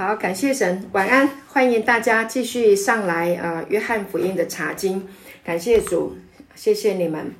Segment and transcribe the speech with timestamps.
[0.00, 5.06] 好，感谢神，晚安，欢迎大家继续上来啊，约翰福音的查经，
[5.44, 6.16] 感谢主，
[6.54, 7.34] 谢谢你们。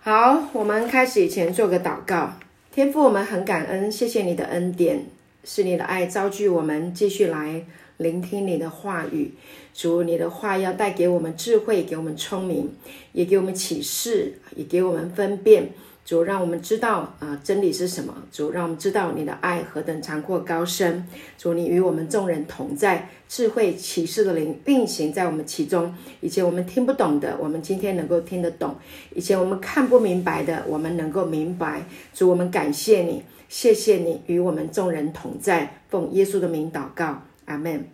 [0.00, 2.34] 好，我们开始以前做个祷告，
[2.72, 5.06] 天父，我们很感恩，谢谢你的恩典，
[5.42, 7.64] 是你的爱招聚我们，继续来
[7.96, 9.34] 聆听你的话语。
[9.74, 12.76] 主，你的话要带给我们智慧，给我们聪明，
[13.10, 15.70] 也给我们启示，也给我们分辨。
[16.04, 18.14] 主，让我们知道啊，真理是什么？
[18.30, 21.08] 主，让我们知道你的爱何等长阔高深。
[21.38, 25.94] 主，你与我们众人同在，智慧启示的灵运行在我们其中。
[26.20, 28.74] 以前我们听不懂的，我们今天能够听得懂；
[29.14, 31.86] 以前我们看不明白的，我们能够明白。
[32.12, 35.80] 主，我们感谢你，谢谢你与我们众人同在。
[35.88, 37.88] 奉耶稣的名祷告，阿门。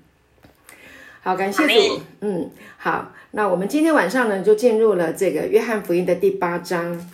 [1.20, 2.00] 好，感谢主。
[2.22, 7.08] 嗯，好，那我们今天晚上呢，就进入了这个约翰福音的第八章。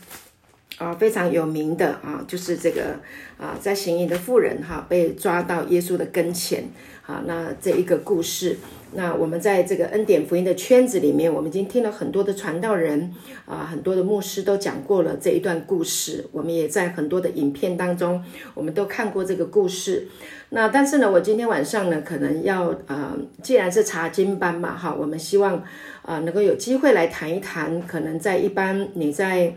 [0.79, 2.97] 啊，非常有名的啊，就是这个
[3.39, 6.65] 啊，在行淫的妇人哈被抓到耶稣的跟前
[7.07, 8.59] 啊，那这一个故事，
[8.93, 13.15] 那我们在这个恩典福音的圈子里面，我们已经听了很多的传道人
[13.47, 20.09] 啊，很多的牧师都讲过了这一段故事，我们也在很多的影片当中，我们都看过这个故事。
[20.51, 25.65] 那但是呢，我今天晚上呢，可能要呃，既然是查经班嘛哈，我们希望
[26.03, 29.55] 啊能够有机会来谈一谈，可能在一般你在。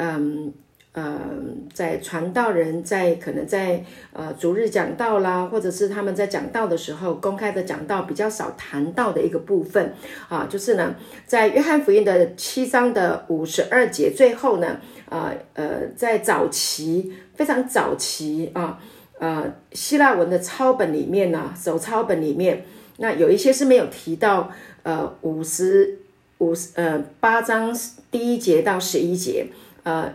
[0.00, 0.52] 嗯
[0.92, 1.20] 呃，
[1.72, 9.94] 在传道人，在可能在呃逐日讲道啦，或者是他们在讲道的时候，公开的讲道比较少谈到的一个部分
[10.28, 18.80] 啊，就是呢，在约翰福音的七章的五十二节最后呢，呃呃，在早期非常早期啊，
[19.20, 22.64] 呃希腊文的抄本里面呢，手抄本里面，
[22.96, 24.50] 那有一些是没有提到
[24.82, 25.98] 呃五十
[26.38, 27.72] 五十呃八章
[28.10, 29.46] 第一节到十一节。
[29.82, 30.12] 呃，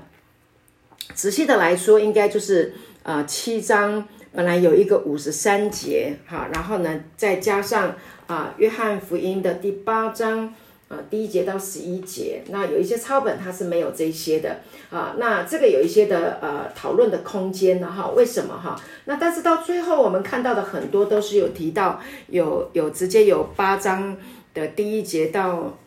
[1.13, 7.95] 仔细的来说，应该就是呃七章本来有一个五十三节哈，然后呢再加上
[8.27, 10.53] 啊约翰福音的第八章
[10.87, 14.59] 啊第一节到十一节，那有一些抄本它是没有这些的
[14.91, 18.79] 啊，那这个有一些的呃讨论的空间呢哈，为什么哈？
[19.05, 24.15] 那但是到最后我们看到的很多都是有提到有有直接有八章
[24.53, 25.77] 的第一节到。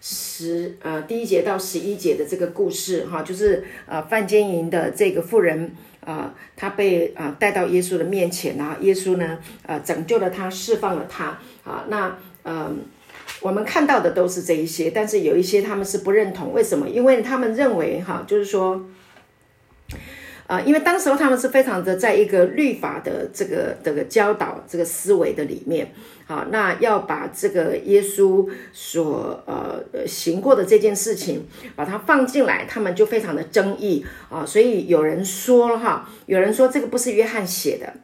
[0.00, 5.72] 十呃第一节到十一节的这个故事哈，就是呃范坚营的这个妇人
[6.04, 11.84] 啊，她被啊带到耶稣的面前然后耶稣呢呃拯救了她，释放了她啊。
[11.88, 12.72] 那呃
[13.42, 16.88] 我们看到的都是这一些，但是有一些他们是不认同，为什么？
[16.88, 18.86] 因为他们认为哈，就是说。
[20.46, 25.92] 啊，因为当时候他们是非常的在一个律法的这个这个教导这个思维的里面，
[26.30, 37.94] 好，那要把这个耶稣所呃行过的这件事情把它放进来，他们就非常的争议啊，所以有人说了哈，有人说这个不是约翰写的，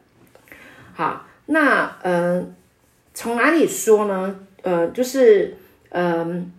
[0.93, 2.53] 好，那嗯，
[3.13, 4.37] 从哪里说呢？
[4.61, 5.55] 呃，就是
[5.91, 6.51] 嗯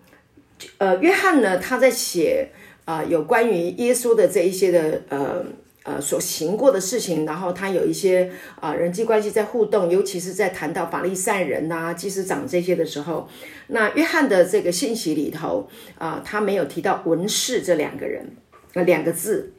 [0.78, 2.48] 呃，约翰呢他在写
[2.86, 5.44] 啊有关于耶稣的这一些的呃。
[5.88, 13.26] 呃，所行过的事情，然后他有一些啊人际关系在互动，尤其是在谈到法利赛人呐、祭司长这些的时候，
[13.68, 15.66] 那约翰的这个信息里头
[15.96, 18.36] 啊，他没有提到文士这两个人，
[18.74, 19.54] 呃两个字，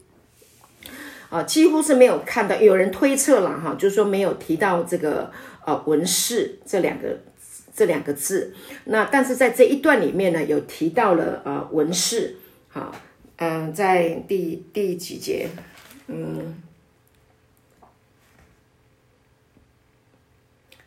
[1.31, 5.31] 啊几乎是没有看到，有人推测了哈，就是说没有提到这个
[5.65, 7.17] 呃文士这两个
[7.75, 8.53] 这两个字，
[8.85, 12.35] 那但是在这一段里面呢，有提到了呃文士，
[12.67, 12.93] 好，
[13.37, 15.47] 嗯，在第第几节？
[16.11, 16.55] 嗯，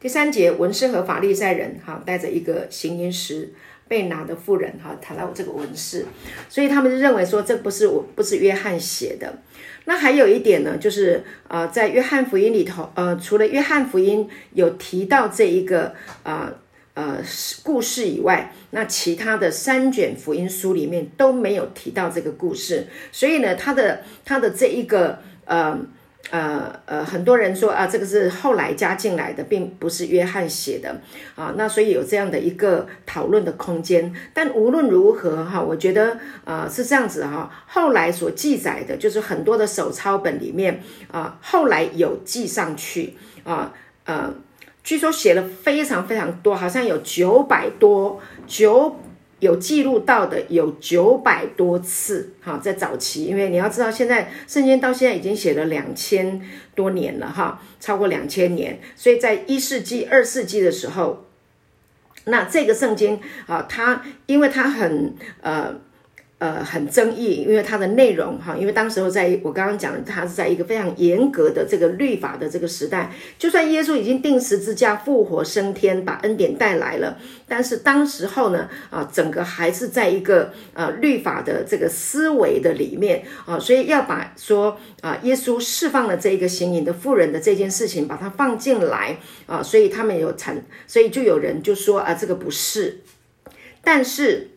[0.00, 3.52] 第三节，文士和法利赛人哈，带着一个行淫时
[3.86, 6.06] 被拿的妇人哈，谈到这个文士，
[6.48, 9.38] 所以他们就认为说这不是我不是约翰写的。
[9.84, 15.94] 那还有一点呢，就是呃，在约翰福音里头，呃，除了约翰福音有提到这一个
[16.24, 16.50] 啊。
[16.50, 16.61] 呃，
[16.94, 17.18] 呃
[17.62, 25.78] 故事以外，那其他的三卷福音书里面都没有提到这个故事，所以呢，他的他的这一个呃
[26.30, 31.00] 呃呃，很多人说啊，这个是后来加进来的，并不是约翰写的
[31.34, 34.14] 啊，那所以有这样的一个讨论的空间。
[34.34, 43.14] 但无论如何哈，我觉得呃是这样子哈，后来所记载的就是很多的手抄本里面啊，后来有记上去
[43.44, 43.72] 啊
[44.04, 44.34] 呃。
[44.84, 48.96] 据说写了非常非常多，好像有九百多九
[49.40, 52.34] 有记录到的有九百多次。
[52.40, 56.40] 哈，在早期，因为你要知道，现在圣经到现在已经写了两千
[56.74, 58.80] 多年了，哈，超过两千年。
[58.96, 61.26] 所以在一世纪、二世纪的时候，
[62.24, 65.80] 那这个圣经啊，它因为它很呃。
[66.42, 77.16] 呃，很争议，因为它的内容哈，因为当时候在我刚刚讲的，它是在一个非常严格的这个律法的这个时代，就算耶稣已经定十字架、复活升天，把恩典带来了，
[77.46, 89.16] 但是当时候呢，啊，整个还是在一个呃律法的这个思维的里面啊，所以要把说啊，耶稣释放了这一个行淫的妇人的这件事情，把它放进来
[89.46, 92.98] 啊，所以他们有产，所以就有人就说啊，这个不是，
[93.84, 94.48] 但是。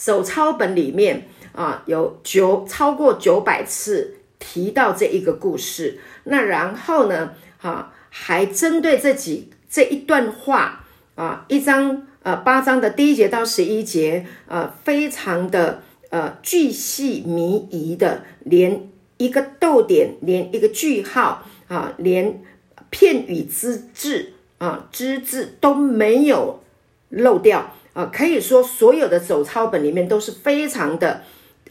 [0.00, 6.00] 手抄本里面啊，有九超过九百次提到这一个故事。
[6.24, 10.86] 那然后呢，哈，还针对这几这一段话
[11.16, 18.88] 啊，一章呃八章的第一节到十一节，呃，非常的呃巨细靡遗的，连
[19.18, 22.42] 一个逗点，连一个句号啊，连
[22.88, 26.62] 片语之字啊之字都没有
[27.10, 27.74] 漏掉。
[27.92, 31.22] 啊，可以说所有的手抄本里面都是非常的，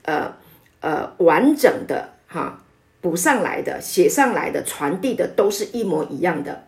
[0.03, 0.33] 呃
[0.81, 2.61] 呃完整的哈，
[2.99, 6.65] 补上来的、写上来的、传递的都是一模一样的。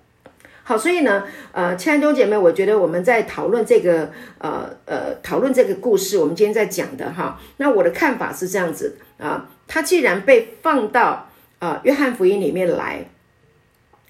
[0.63, 11.27] 好，所以呢，呃，亲爱的弟姐妹，我觉得我们在讨论这个，呃呃，讨论这个故事，我们今天在讲的哈，那我的看法是这样子啊，它既然被放到
[11.59, 13.05] 啊约翰福音里面来。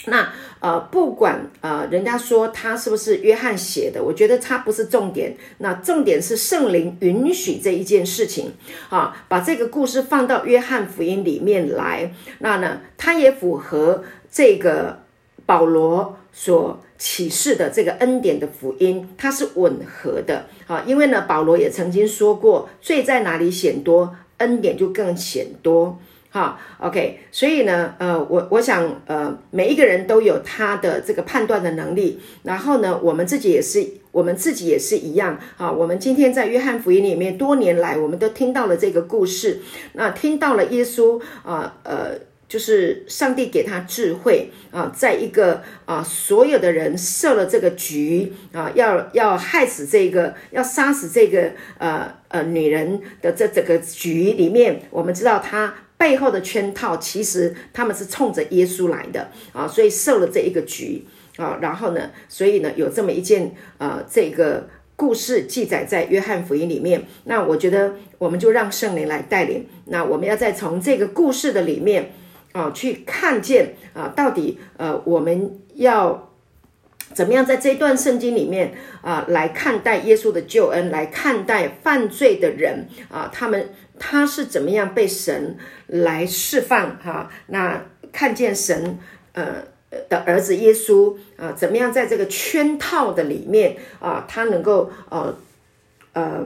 [0.06, 5.36] 那呃，不管呃，人家说他是不是约翰写的，我觉得他不是重点。
[5.60, 8.54] 那重点是圣灵允许这一件事情
[8.90, 12.14] 啊，把这个故事放到约翰福音里面来。
[12.40, 15.04] 那呢，它也符合这个
[15.46, 20.84] 保罗所启示的这个恩典的福音，它是吻合的啊。
[20.88, 26.00] 因为呢，保罗也曾经说过，罪在哪里显多，恩典就更显多。
[26.34, 39.60] 好，OK，所以呢，呃，我我想，呃，每一个人都有他的这个判断的能力，然后呢，我们自己也是，我们自己也是一样，啊，我们今天在约翰福音里面，多年来我们都听到了这个故事，
[39.92, 42.12] 那听到了耶稣，啊，呃，
[42.48, 55.74] 就是上帝给他智慧，啊，在一个啊，所有的人设了这个局，啊，要要害死这个，要杀死这个，呃呃，女人的这整个局里面，我们知道他。
[56.02, 61.06] 背后的圈套，其实他们是冲着耶稣来的啊，所以设了这一个局
[61.38, 67.04] 啊，然后呢，所以呢，有这么一件呃，这个故事记载在约翰福音里面。
[67.26, 69.68] 那我觉得，我们就让圣灵来带领。
[69.86, 72.12] 那我们要再从这个故事的里面
[72.54, 76.32] 啊，去看见啊，到底呃，我们要
[77.14, 83.70] 怎么样在这段圣经里面啊，来看待耶稣的救恩，来看待犯罪的人啊，他们。
[84.04, 85.56] 他是怎么样被神
[85.86, 86.98] 来释放？
[86.98, 88.98] 哈，那看见神
[89.34, 89.64] 呃
[90.10, 95.38] 的儿子耶稣啊，怎么样在这个圈套的里面啊，他能够呃
[96.14, 96.44] 呃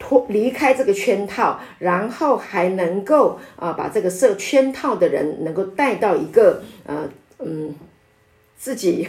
[0.00, 7.08] 脱离开这个圈套，然后还能够啊把这个设圈套的人能够带到一个呃
[7.38, 7.72] 嗯
[8.58, 9.08] 自己。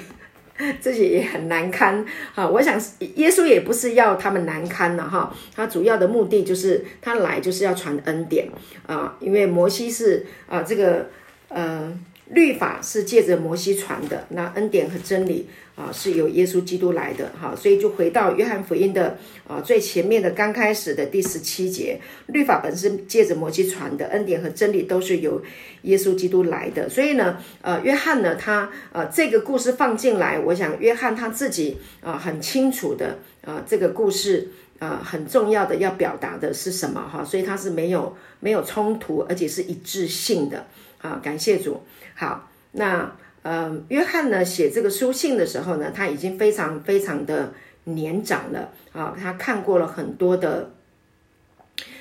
[0.80, 2.06] 自己也很难堪。
[2.34, 2.80] 哈，我想
[3.16, 8.50] 耶稣也不是要他们难堪了哈，他主要的目的就是他来就是要传恩典。
[8.86, 11.10] 啊，因为摩西是啊这个
[11.50, 15.48] 嗯律法是借着摩西传的，那恩典和真理。
[15.78, 19.16] 啊，是由耶稣基督来的哈，所以就回到约翰福音的
[19.48, 25.40] 啊最前面的刚开始的第十七节，律法本身借着摩西传的，恩典和真理都是由
[25.84, 26.90] 耶稣基督来的。
[26.90, 34.50] 所以呢，呃，约翰呢，他呃这个故事放进来，我想约翰他自己啊很清楚的啊这个故事
[34.80, 40.66] 啊很重要的要表达的是什么哈，所以他是没有没有冲突，而且是一致性的
[41.00, 41.20] 啊。
[41.24, 41.82] 感谢主，
[42.16, 43.16] 好那。
[43.44, 47.54] 呃，约翰呢写这个书信的时候呢，他已经非常非常的
[47.86, 49.16] 年长了啊。
[49.18, 50.70] 他看过了很多的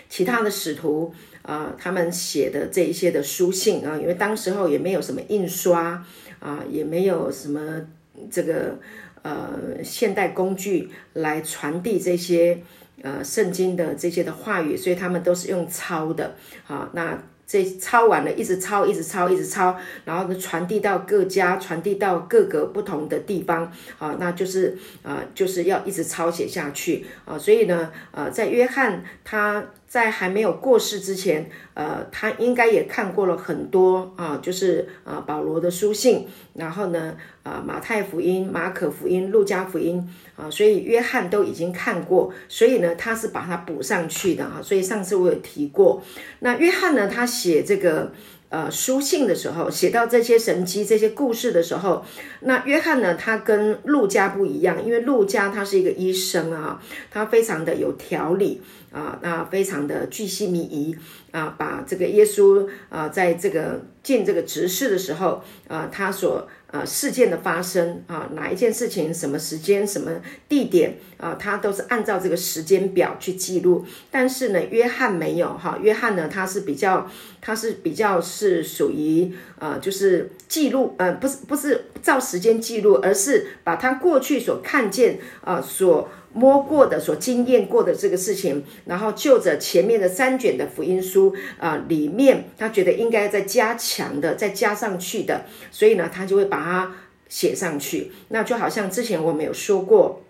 [0.09, 6.05] 其他的使徒啊，他们写的这一些的书信啊，因为当时候也没有什么印刷
[6.41, 7.87] 啊，也没有什么
[8.29, 8.81] 这个
[9.23, 12.61] 呃现代工具来传递这些
[13.03, 16.35] 呃圣经的这些的话语，所以他们都是用抄的
[16.67, 16.91] 啊。
[16.93, 29.65] 那这抄完了，一直抄，一直抄，一直抄，然后呢，传递到各家，传递到各个不同的地方啊，那就是啊，就是要一直抄写下去啊，所以呢，呃，在约翰他。
[29.97, 44.61] 在还没有过世之前，呃，他应该也看过了很多啊，就是啊保罗的书信，然后呢，啊马太福音、马可福音、路加福音啊，所以约翰都已经看过，所以呢，他是把它补上去的啊。
[44.63, 46.03] 所以上次我有提过，
[46.41, 48.13] 那约翰呢，他写这个。
[48.57, 52.03] 呃书信的时候，写到这些神迹、这些故事的时候，
[52.41, 60.97] 那约翰呢，他跟路加不一样，因为路加他是一个医生啊，他非常的有条理啊，那非常的巨细靡遗
[61.33, 66.49] 啊，把这个耶稣啊，在这个进这个执事的时候啊，他所。
[66.77, 70.11] 呃，事件的发生啊，哪一件事情、什么时间、什么
[70.47, 73.87] 地点啊，他都是按照这个时间表去记录。
[74.11, 86.09] 但是呢，约翰没有哈，约翰呢，他是比较，他是比较是属于呃，就是记录，呃，不是不是照时间记录，而是把他过去所看见啊所。
[86.37, 96.95] 摸过的、所经验过的这个事情，然后就着前面的三卷的福音书啊，里面他觉得应该再加强的、再加上去的，所以呢，他就会把它
[97.27, 98.13] 写上去。
[98.29, 100.23] 那就好像之前我们有说过，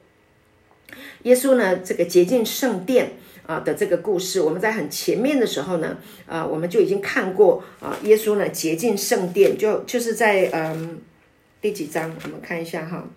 [1.25, 5.99] 耶稣呢这个洁净圣殿啊的这个故事，我们在很前面的时候呢，
[6.29, 11.01] 啊，我们就已经看过啊，耶稣呢洁净圣殿，就就是在嗯
[11.61, 12.15] 第几章？
[12.23, 13.09] 我们看一下哈，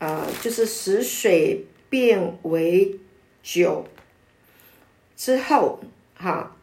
[0.00, 1.66] 啊，就是死水。
[1.92, 2.98] 变为
[3.42, 3.86] 酒
[5.14, 5.78] 之后，
[6.14, 6.56] 哈，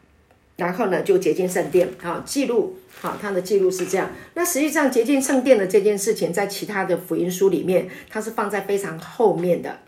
[0.56, 4.10] 然后呢就洁净圣殿，啊，记录，好，他的记录是这样。
[4.34, 9.78] 那实际上洁净圣殿的这件事情，在其他的福音书里面，它是放在非常后面的，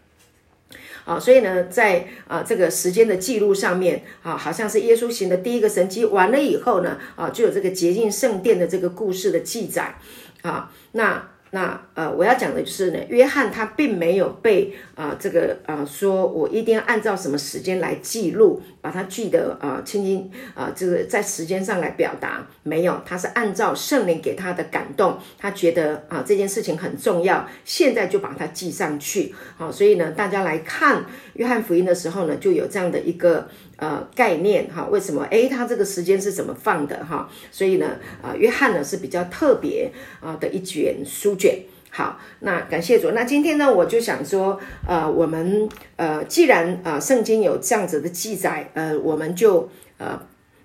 [1.04, 9.96] 啊，所以呢，在啊这个时间的记录上面，啊，好像是耶稣行的第一个神迹完了以后呢，啊，就有这个洁净圣殿的这个故事的记载，
[10.42, 11.31] 啊，那。
[11.54, 29.34] 那呃，我要讲的就是呢，约翰他并没有被啊这个啊说我一定要按照什么时间来记录，把它记得啊清清啊这个在时间上来表达，没有，他是按照圣灵给他的感动，他觉得啊这件事情很重要，现在就把它记上去。
[29.58, 31.04] 好，所以呢，大家来看
[31.34, 33.46] 约翰福音的时候呢，就有这样的一个。
[33.76, 35.24] 呃，概念哈，为什么？
[35.30, 37.28] 诶，他这个时间是怎么放的哈？
[37.50, 41.58] 所以呢，啊，约翰呢是比较特别啊的一卷书卷。
[41.90, 43.10] 好，那感谢主。
[43.10, 50.20] 那今天呢，我就想说，呃，我们呃，既然啊，圣经有这样子的记载，呃，我们就呃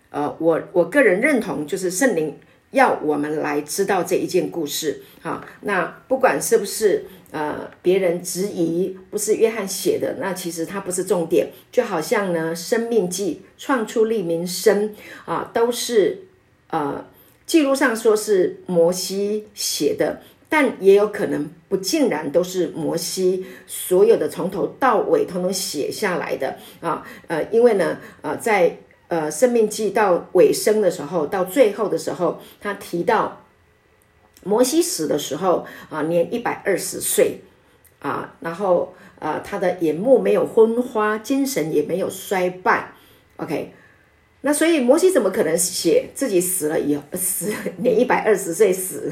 [0.09, 2.37] 呃，我我个人认同，就是圣灵
[2.71, 5.01] 要我们来知道这一件故事。
[5.21, 7.05] 好，那不管是不是。
[7.29, 11.51] 呃，别人质疑不是约翰写的，那其实它不是重点。
[11.69, 14.95] 就好像呢，《生命记》创出利民生
[15.25, 16.19] 啊，都是
[16.69, 17.05] 呃
[17.45, 27.05] 记录上说是摩西写的，但也有可能不尽然都是摩西所有的从头到尾通通写下来的啊。
[27.27, 33.41] 呃，因为呢，呃，在呃《生命记》到尾声的时候，到最后的时候，他提到。
[34.43, 37.41] 摩西死的时候啊，年一百二十岁
[37.99, 42.93] 啊，然后呃，他的眼目没有昏花，精神也没有衰败。
[43.37, 43.73] OK。
[44.47, 49.11] 那所以摩西怎么可能写自己死了以后死年一百二十岁死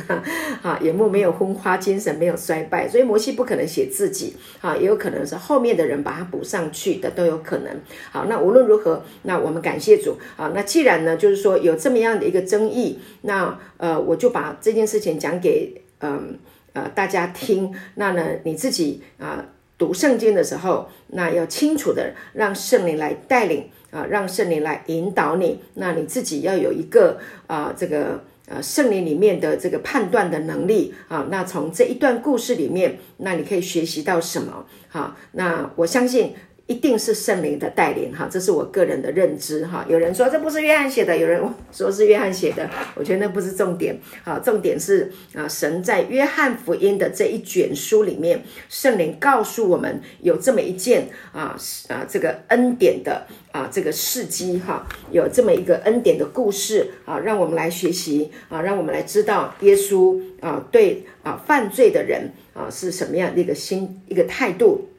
[0.62, 7.82] 啊眼目没有昏花精神没有衰败，所以摩西不可能写自己啊，也有可能是后面的人把它补上去的都有可能。
[8.14, 10.54] 好，那无论如何，那我们感谢主啊。
[10.56, 16.40] 那既然呢，就是说有这么样的一个争议，那呃，我就把这件事情讲给嗯
[16.72, 17.76] 呃大家听。
[17.96, 19.44] 那呢，你自己啊
[19.78, 23.70] 读圣经的时候，那要清楚的让圣灵来带领。
[23.96, 31.28] 啊，让圣灵来引导你，那你自己要有一个啊，这个呃圣灵里面的这个判断的能力啊。
[31.32, 34.66] 那从这一段故事里面，那你可以学习到什么？
[34.90, 36.34] 好，那我相信。
[36.68, 39.86] 一定是圣灵的带领哈，这是我个人的认知哈。
[39.88, 41.40] 有人说这不是约翰写的，有人
[41.72, 44.40] 说是约翰写的，我觉得那不是重点啊。
[44.40, 51.56] 重点是啊，神在约翰福音的这一卷书里面，圣灵告诉我们有这么一件啊
[51.88, 64.90] 啊这个恩典的啊这个事迹哈，有这么一个恩典的故事啊，让我们来学习啊，让我们来知道耶稣啊对啊犯罪的人啊是什么样的一个心一个态度。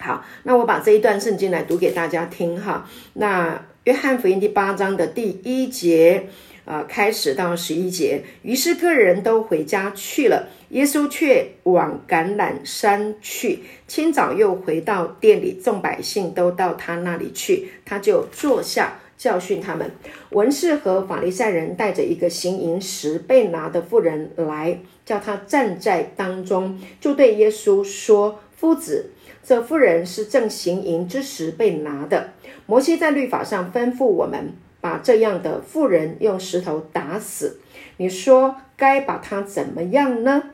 [0.00, 2.88] 好，那我把这一段圣经来读给大家听哈。
[3.14, 6.28] 那约翰福音第八章的第一节
[6.64, 8.22] 啊，开始到十一节。
[8.42, 13.64] 于是个人都回家去了，耶稣却往橄榄山去。
[13.88, 19.90] 清早又回到店里，众百姓都到他那里去，他就坐下教训他们。
[20.30, 29.10] 文士和法利赛人带着一个行淫时被拿的妇人来，叫他站在当中，就对耶稣说：“夫子。”
[29.48, 32.34] 这妇人是正行淫之时被拿的。
[32.66, 34.52] 摩西在律法上吩咐我们，
[34.82, 37.58] 把这样的妇人用石头打死。
[37.96, 40.50] 你说该把他怎么样呢？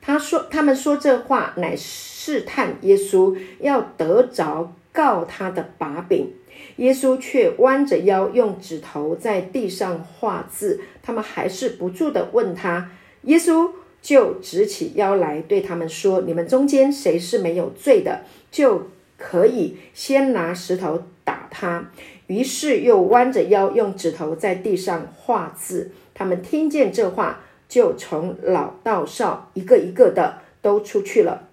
[0.00, 6.32] 他说：“他们说这话乃试探耶稣，要得着告他的把柄。”
[6.76, 10.80] 耶稣却弯着腰，用指头在地上画字。
[11.02, 12.88] 他们还是不住的问他，
[13.22, 13.68] 耶稣
[14.06, 18.20] 就直起腰来，对他们说：“你们中间谁是没有罪的，
[18.52, 18.86] 就
[19.18, 21.90] 可以先拿石头打他。”
[22.28, 25.90] 于是又弯着腰，用指头在地上画字。
[26.14, 31.48] 他们听见这话，就从老到少一个一个的都出去了。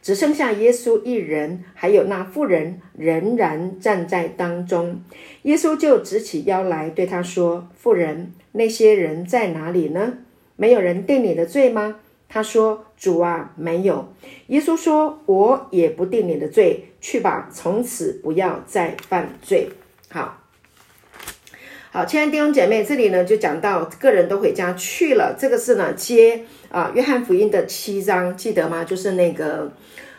[0.00, 5.02] 只剩下耶稣一人，还有那妇人仍然站在当中。
[5.42, 10.14] 耶稣就直起腰来，对他说：“妇人，那些人在哪里呢？
[10.62, 11.96] 没有人定你的罪吗？”
[12.30, 14.14] 他说：“主啊，没有。”
[14.46, 19.70] 耶稣说：“我也不定你的罪，去吧，从此不要再犯罪。”
[20.08, 20.38] 好。
[21.90, 25.36] 好，亲爱的弟兄姐妹，这里呢就讲到个人都回家去了。
[25.38, 28.84] 这个是呢接啊约翰福音的七章，记得吗？
[28.84, 29.72] 就是那个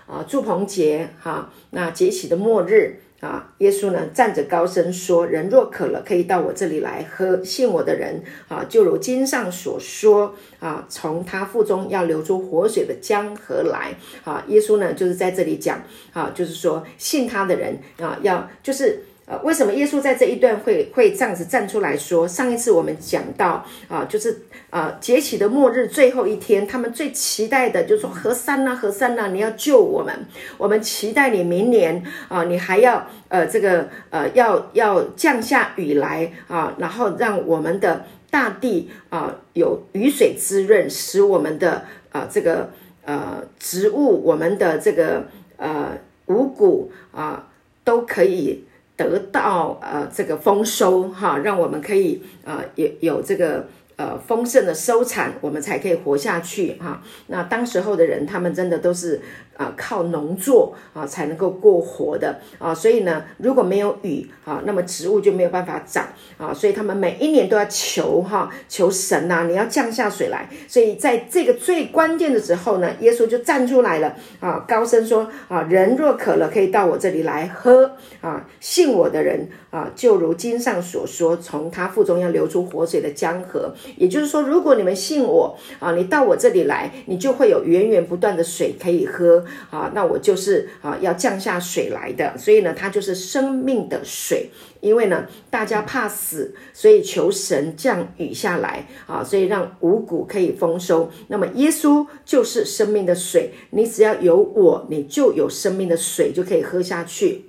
[0.06, 7.42] 啊祝棚节哈，那节期的末日啊，耶稣呢站着高声说：“人若渴了，可以到我这里来喝。
[7.42, 19.06] 信我的人啊，就如经上所说啊，从他腹中要流出活水的江河来。”啊，耶稣呢就是在这里讲啊，就是说信他的人啊，要就是。
[19.26, 22.28] 呃，为什么耶稣在这一段会会这样子站出来说？
[22.28, 30.14] 上一次我们讲到啊，就是啊，节起的末日最后一天，他们最期待的就是说，何山呐，何山呐，你要救我们，
[30.58, 42.72] 我们期待你明年啊，你还要呃这个呃要要降下雨来啊，然后让我们的大地啊有雨水滋润，使我们的啊这个
[43.06, 47.48] 呃植物，我们的这个呃五谷啊
[47.86, 48.66] 都可以。
[48.96, 53.68] 得到呃这个丰收哈，让我们可以呃有有这个。
[53.96, 57.00] 呃，丰盛的收产，我们才可以活下去哈。
[57.28, 59.22] 那当时候的人，他们真的都是
[59.56, 62.74] 啊靠农作啊才能够过活的啊。
[62.74, 66.08] 所以呢，如果没有雨啊，那么植物就没有办法长
[66.38, 66.54] 啊。
[66.54, 70.50] 所以他们每一年都要求哈，求神呐，你要降下水来。
[70.68, 77.92] 所以在这个最关键的时候呢，耶稣就站出来了啊，高声说啊，人若渴了，可以到我这里来喝
[78.22, 78.46] 啊。
[78.60, 83.74] 信我的人啊，就如经上所说，从他腹中要流出活水的江河。
[83.98, 89.92] 也就是说，如果你们信我啊，你到我这里来，你就会有源源不断的水可以喝啊。
[89.94, 94.50] 那我就是啊，要降下水来的，所以呢，它就是生命的水。
[94.82, 101.10] 因为呢，大家怕死，所以求神降雨下来啊，所以让五谷可以丰收。
[101.30, 107.46] 那么耶稣就是生命的水，你只要有我，你就有生命的水，就可以喝下去。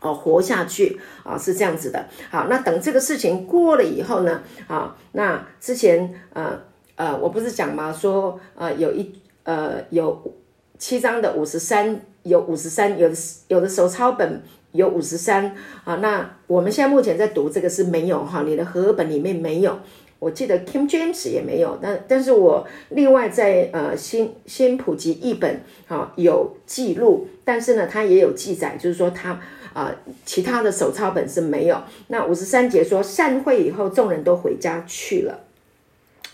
[0.00, 2.08] 哦，活下去啊，是这样子的。
[2.30, 4.42] 好，那等这个事情过了以后呢？
[4.66, 6.58] 啊，那之前呃
[6.96, 7.92] 呃，我不是讲吗？
[7.92, 10.34] 说呃有一呃有
[10.82, 13.14] 七章的五十三，有五十三，有的
[13.46, 14.42] 有的手抄本
[14.72, 15.94] 有五十三啊。
[16.02, 19.78] 那我们现在目前在读这个是没有哈，你的和合本里面没有。
[20.18, 29.40] 我记得 Kim James 也没有，但但是我另外在呃新新普及译本啊有记录，但是呢，它也有记载，就是说它。
[29.72, 29.94] 啊，
[30.26, 31.80] 其他的手抄本是没有。
[32.08, 35.44] 那五十三节说散会以后，众人都回家去了。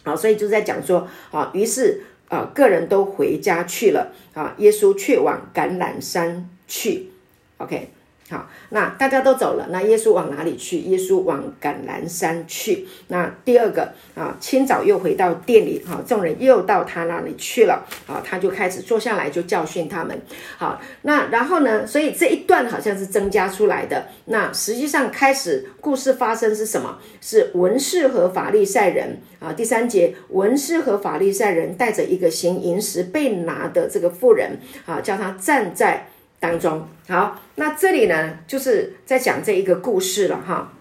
[0.02, 4.12] 好，所以就在讲说，啊，于是啊，个人都回家去了。
[4.34, 7.10] 啊，耶稣却往橄榄山去。
[7.58, 7.90] OK。
[8.30, 10.80] 好，那大家都走了，那耶稣往哪里去？
[10.80, 12.86] 耶稣往橄榄山去。
[13.06, 20.20] 那第二个啊，清早又回到店里，哈，众人又到他那里去了，啊，他就开始坐下来就教训他们。
[20.58, 21.86] 好，那然后呢？
[21.86, 24.08] 所以这一段好像是增加出来的。
[24.26, 26.98] 那实际上开始故事发生是什么？
[27.22, 29.54] 是文士和法利赛人啊。
[29.54, 36.08] 第三节，文士和法利赛人带着一个行淫时被拿的这个妇人啊，叫他站在。
[36.40, 40.72] 当中好，那这里呢，就是在讲这一个故事了哈。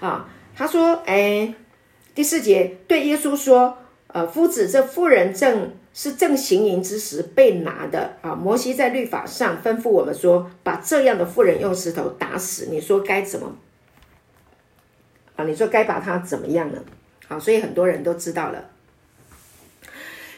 [0.00, 1.54] 啊，他说，哎，
[2.14, 8.34] 第四节对耶稣说，呃，夫子，这妇人正是正行淫之时被拿的啊。
[8.34, 12.66] 摩西在律法上吩咐我们说，把这样的妇人用石头打死。
[12.70, 13.56] 你说该怎么？
[15.36, 16.78] 啊，你说该把他怎么样呢？
[17.26, 18.70] 好，所以很多人都知道了。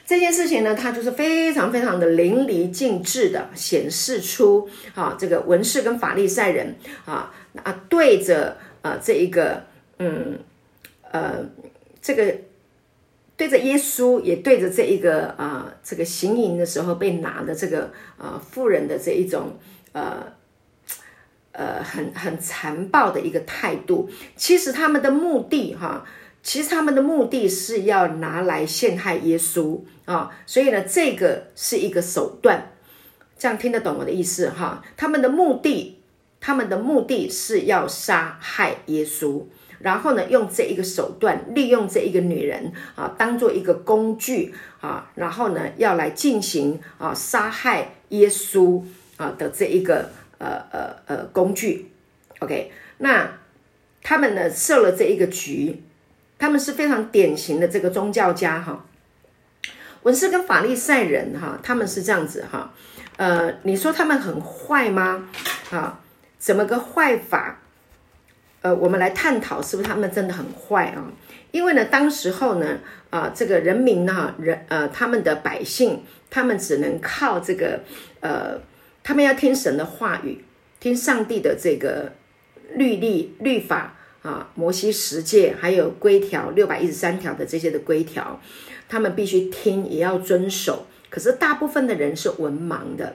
[0.06, 9.64] 这件事情呢，它就是非常非常的淋漓尽致的显示出，啊，这个文士跟法利赛人啊啊对着啊这一个
[9.98, 10.38] 嗯
[11.10, 11.44] 呃
[12.00, 12.36] 这个
[13.36, 19.58] 对着耶稣，也对着这一个啊这个行淫的时候被拿的这个啊妇人的这一种
[19.90, 20.32] 呃
[21.50, 26.06] 呃很很残暴的一个态度，其实他们的目的哈。
[26.46, 32.70] 其实他们的目的是要拿来陷害耶稣啊，所以呢，这个是一个手段，
[33.37, 34.80] 这样听得懂我的意思哈？
[34.96, 36.00] 他们的目的
[36.40, 39.42] 他们的目的是要杀害耶稣，
[39.80, 48.80] 然后呢，用这一个手段，利用这一个女人啊，当做一个工具啊，然后呢，要来进行啊杀害耶稣
[49.16, 51.90] 啊的这一个呃呃呃工具。
[52.38, 53.37] OK，那
[54.00, 55.82] 他们呢设了这一个局，
[56.38, 58.85] 他们是非常典型的这个宗教家哈。
[60.03, 62.72] 文士跟法利赛人哈，他们是这样子哈，
[63.16, 65.29] 呃，你说他们很坏吗？
[65.70, 66.01] 啊，
[66.38, 67.59] 怎么个坏法？
[68.62, 71.11] 呃，我们来探讨是不是他们真的很坏啊？
[71.51, 72.79] 因为呢，当时候呢，
[73.11, 77.81] 啊，这个人民呢，人呃，他们的百姓，他们只能靠这个
[78.20, 78.61] 呃，
[79.03, 80.44] 他们要听神的话语，
[80.79, 82.12] 听上帝的这个
[82.75, 83.95] 律例律法
[84.26, 88.40] 啊，摩西十诫，还有规条六百一十三条的这些的规条。
[88.88, 90.86] 他们必须听，也要遵守。
[91.08, 93.14] 可是大部分的人是文盲的，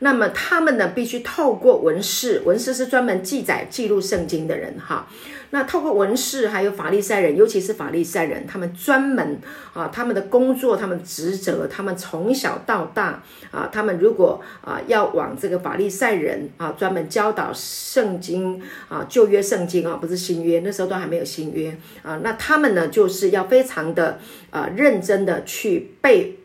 [0.00, 5.06] 那么他们呢，必须透过文士，文士是专门记载、记录圣经的人，哈。
[5.50, 9.38] 那透过文士，还有法利赛人，尤其是法利赛人，他们专门
[9.72, 24.18] 啊，他们的工作、他们职责，他们从小到大啊，他们如果啊要往这个法利赛人啊，专门教导圣经啊，旧约圣经啊，不是新约，那时候都还没有新约啊，那他们呢，就是要非常的
[24.50, 26.40] 啊认真的去背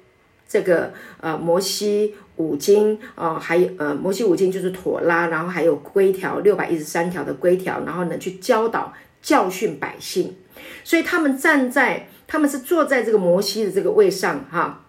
[0.48, 8.94] 这个呃摩西五经啊，还有呃摩西五经就是妥拉，然后还有规条六百一十三条的规条，然后呢去教导。
[9.22, 10.34] 教训百姓，
[10.84, 14.84] 所以他们站在，他们是坐在这个摩西的这个位上，哈，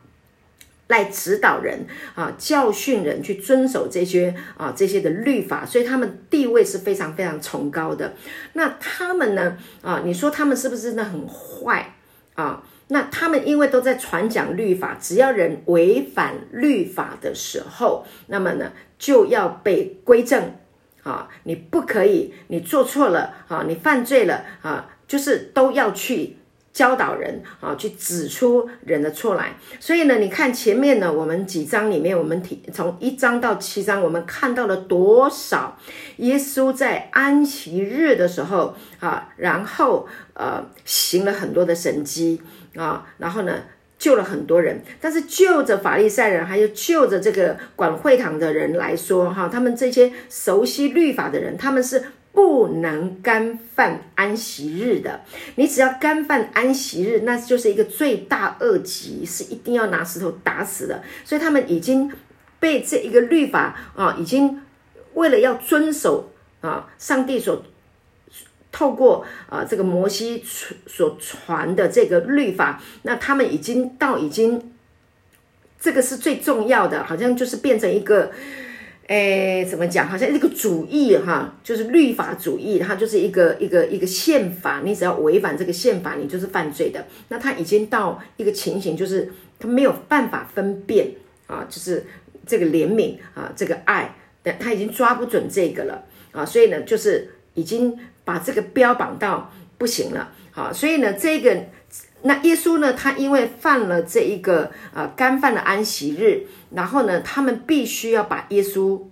[0.87, 1.85] 来指导人
[2.15, 8.15] 啊，教训人去遵守这些啊这些的律法，所以他们地位是非常非常崇高的。
[8.55, 11.93] 那他们呢啊，你说他们是不是真的很坏
[12.33, 12.63] 啊？
[12.93, 20.55] 那他们因为都在传讲律法，只要人违反律法的时候，那么呢就要被归正。
[21.03, 26.37] 啊，你不可以，你做错了啊，你犯罪了啊，就是都要去
[26.73, 29.57] 教导人啊，去指出人的错来。
[29.81, 35.77] 所以呢，你看前面呢，我们几章里面，我们提从一章到七章，我们看到了多少
[36.19, 42.41] 耶稣在安息日的时候啊，然后呃行了很多的神迹
[42.77, 43.63] 啊，然后呢。
[43.99, 55.21] 救了很多人，但是就着法利赛人，还有就着这个管会堂的人来说，哈，他们这些熟悉律法的人，他们是不能干犯安息日的。
[55.55, 61.01] 你只要干犯安息日，那就是一个罪大恶极，是一定要拿石头打死的。
[61.25, 62.11] 所以他们已经
[62.59, 64.63] 被这一个律法啊，已经
[65.15, 67.65] 为了要遵守啊，上帝所。
[68.73, 70.43] 透过啊，这个摩西
[70.87, 74.73] 所传的这个律法，那他们已经到已经，
[75.79, 78.31] 这个是最重要的，好像就是变成一个，
[79.09, 80.09] 诶，怎么讲？
[80.09, 87.05] 好像一个主义哈，就是律法主义，它就是一个一个一个宪法，你只要违反这个宪法，你就是犯罪的。
[87.29, 91.13] 那他已经到一个情形，就是他没有办法分辨
[91.47, 92.07] 啊，就是
[92.47, 97.99] 这个怜悯啊，这个爱，但他已经抓不准这个了啊，所以呢，就是已经。
[98.25, 101.65] 把这个标榜到不行了，好，所以呢，这个
[102.23, 109.03] 那耶稣呢，他因为犯了这一个呃干犯的安息日，然后呢，他们必须要把耶稣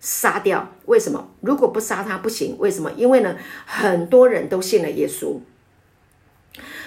[0.00, 0.72] 杀掉。
[0.86, 1.28] 为什么？
[1.40, 2.56] 如果不杀他不行。
[2.58, 2.90] 为什么？
[2.96, 5.38] 因为呢，很多人都信了耶稣。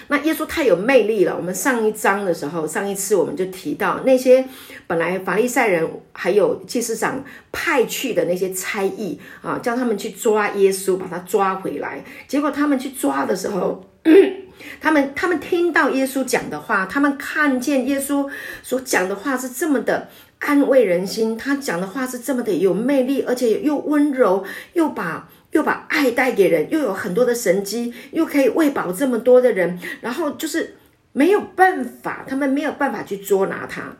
[0.08, 1.36] 那耶稣太有魅力了。
[1.36, 4.44] 我们上一章的时候，上一次我们就提到那些
[4.86, 12.02] 本来法利赛人还有祭司长派去的那些差役啊，叫他们去抓耶稣，把他抓回来。
[12.26, 13.84] 结果他们去抓的时候，
[14.80, 18.28] 他们他们听到耶稣讲的话，他们看见耶稣
[18.62, 25.28] 所讲的话是这么的安慰人心，他讲的话是这么的有魅力，而且又温柔，又把。
[25.52, 30.76] 又把爱带给人，又有很多的神机，又可以喂饱这么多的人，然后就是
[31.12, 33.96] 没有办法，他们没有办法去捉拿他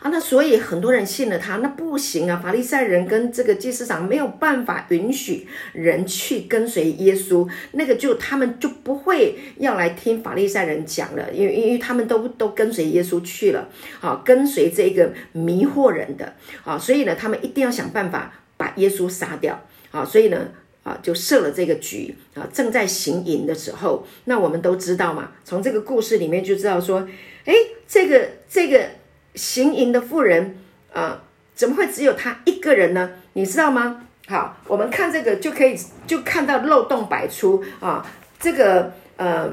[0.00, 0.10] 啊。
[0.10, 2.40] 那所以很多人信了他，那不行啊。
[2.42, 13.68] 法利赛人跟这个祭司长没有办法允许人去跟随耶稣，那个就他们就不会要来听法利赛人讲了，因为因为他们都都跟随耶稣去了，
[14.00, 16.32] 啊，跟随这个迷惑人的
[16.64, 19.60] 啊，所以呢，他们一定要想办法把耶稣杀掉。
[19.90, 20.48] 啊，所以呢，
[20.82, 27.08] 啊，就设了这个局啊，正在行淫的时候，那我们都知道嘛，从这个故事里面就知道说，
[27.44, 27.54] 哎，
[27.86, 28.88] 这个这个
[29.34, 30.58] 行淫的妇人
[30.92, 31.22] 啊，
[31.54, 33.10] 怎么会只有他一个人呢？
[33.32, 34.06] 你知道吗？
[34.26, 35.74] 好，我们看这个就可以
[36.06, 38.06] 就看到漏洞百出啊，
[38.38, 39.50] 这个呃，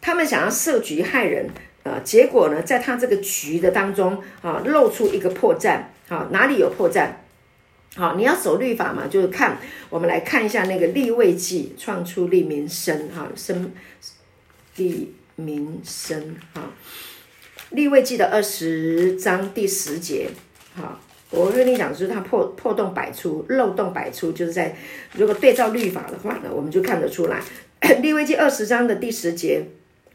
[0.00, 1.48] 他们想要设局害人
[1.84, 7.08] 啊，结果呢，在他这个局的当中啊，露出一个破绽啊，哪里有破绽？
[7.96, 13.70] 好，你要守律法嘛，就是看我们来看一下那个立位记，创出立民生哈生
[14.76, 16.72] 立民生哈
[17.70, 20.28] 立位记的二十章第十节
[20.74, 21.00] 哈。
[21.30, 24.76] 我跟你讲，就是它破破洞百出，漏洞百出，就是在
[25.14, 27.42] 如果对照律法的话呢，我们就看得出来。
[28.00, 29.62] 立位记二十章的第十节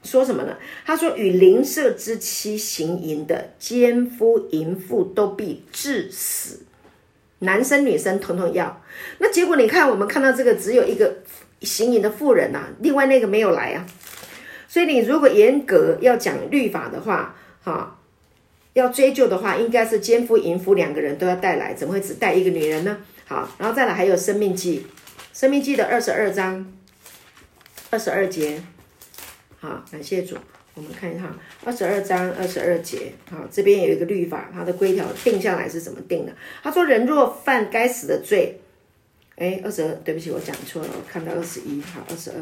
[0.02, 0.58] 说什么呢？
[0.86, 6.62] 他说：“与邻舍之妻行淫的奸夫淫妇都必致死，
[7.40, 8.82] 男生女生统统要。”
[9.20, 11.20] 那结果你看，我们看到这个只有一个
[11.62, 13.86] 行淫的妇人呐，另外那个没有来啊。
[14.68, 17.96] 所以你如果严格要讲律法的话，哈。
[18.74, 22.98] 要追究的话，应该是奸夫淫妇两个人都要带来，怎么会只带一个女人呢？
[23.26, 24.86] 好，然后再来还有生命记，
[25.34, 26.72] 生命记的二十二章
[27.90, 28.62] 二十二节，
[29.60, 30.38] 好，感谢主，
[30.80, 36.32] 我们看一下二十二章二十二节，好，这边有一个律法，它的规条定下来是怎么定的？
[36.64, 38.60] 他说，人若犯该死的罪，
[39.36, 42.38] 哎，二十二，对不起，我讲错了，我看到二十一，好，二十二，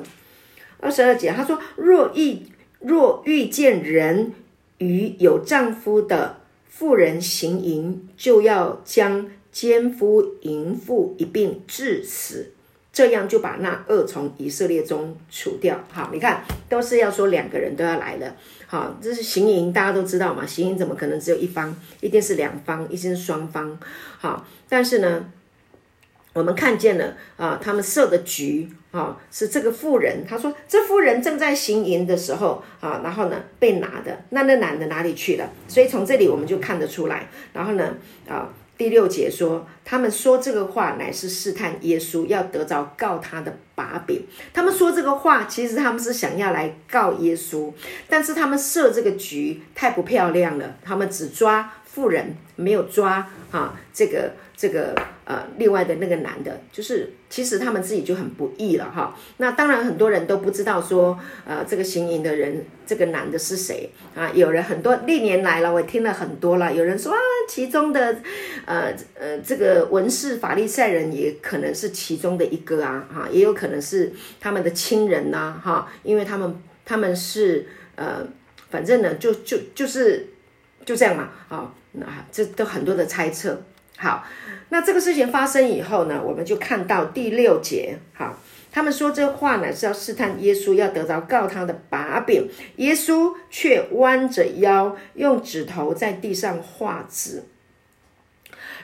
[0.80, 2.44] 二十二节，他说，若遇
[2.80, 4.34] 若遇见人。
[4.80, 12.52] 与有丈夫的妇人行淫，就要将奸夫淫妇一并致死，
[12.98, 15.80] 这样就把那恶从以色列中除掉。
[15.94, 18.36] 好，你看都是要说两个人都要来了。
[18.66, 21.80] 好，这是行淫，大家都知道嘛，行淫怎么可能只有一方？
[22.02, 23.80] 一定是两方，一定是双方。
[24.18, 25.26] 好，但是呢？
[26.34, 30.24] 我们看见了啊，他们设的局啊，是这个妇人。
[30.28, 35.48] 他说，这妇人正在行淫的时候啊，然后呢被拿的，那那男的哪里去了？
[35.68, 37.28] 所以从这里我们就看得出来。
[37.54, 37.96] 然后呢
[38.28, 44.24] 啊，第六节说，他们说这个话乃是试探耶稣，要得着告他的把柄。
[44.54, 47.74] 他们说这个话，其实他们是想要来告耶稣，
[48.08, 54.94] 但是他们设这个局太不漂亮了，他们只抓富人，没有抓啊这个这个。
[55.30, 59.14] 呃，另外的那个男的，就是其实他们自己就很不易了哈。
[59.40, 64.32] 那当然很多人都不知道说，呃，这个行淫的人，这个男的是谁啊？
[64.34, 66.74] 有人很多历年来了，我听了很多了。
[66.74, 68.22] 有人说啊，其中的，
[68.66, 78.26] 呃呃，这个文士法利赛人也可能是其中的一个啊，哈，也有可能是他们的亲人呐，哈，因为他们他们是呃，
[78.70, 80.26] 反正呢，就就就是
[80.86, 83.62] 就这样嘛，啊，那这都很多的猜测。
[84.00, 84.24] 好，
[84.70, 87.98] 那这个事情发生以后呢，我们就看到第六节。
[88.14, 88.38] 好，
[88.72, 92.50] 他们说这话呢是要试探耶稣，要得着告他的把柄。
[92.76, 97.46] 耶稣却弯着腰，用指头在地上画字。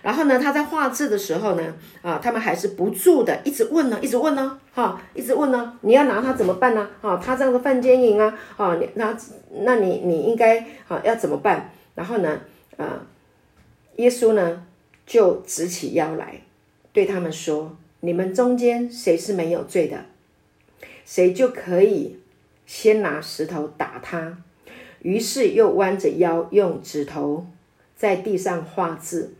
[0.01, 6.89] 然后呢，他在画字的时候呢，啊，他们还是不住的一直问呢，一直问呢，哈，一直问呢，你要拿他怎么办呢？
[7.01, 9.17] 啊，他这样的犯奸淫啊，啊，那
[9.61, 11.69] 那你你应该啊要怎么办？
[11.95, 12.39] 然后呢，
[12.77, 13.05] 啊，
[13.97, 14.63] 耶稣呢？
[15.05, 16.41] 就直起腰来，
[16.91, 20.05] 对他们说：“你们中间谁是没有罪的，
[21.05, 22.19] 谁就可以
[22.65, 24.37] 先拿石头打他。”
[25.03, 27.45] 于是又弯着腰，用指头
[27.97, 29.33] 在地上画字。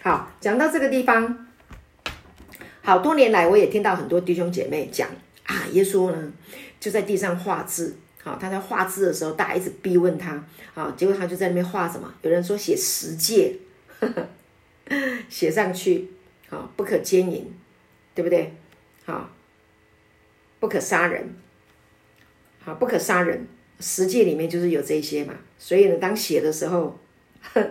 [0.00, 1.46] 好，讲到这个地方，
[2.80, 5.10] 好多年来我也听到很多弟兄姐妹讲
[5.44, 6.32] 啊，耶稣呢
[6.80, 7.96] 就在地上画字。
[8.22, 10.42] 好，他在画字的时候，大家一直逼问他，
[10.74, 12.10] 啊，结果他就在那边画什么？
[12.22, 13.58] 有人说写十诫。
[15.28, 16.08] 写上去，
[16.48, 17.46] 啊，不可奸淫，
[18.14, 18.52] 对不对？
[19.06, 19.30] 啊，
[20.58, 21.34] 不可杀人，
[22.64, 23.46] 啊，不可杀人。
[23.78, 26.98] 十诫里面就是有这些嘛，所以呢，当写的时候，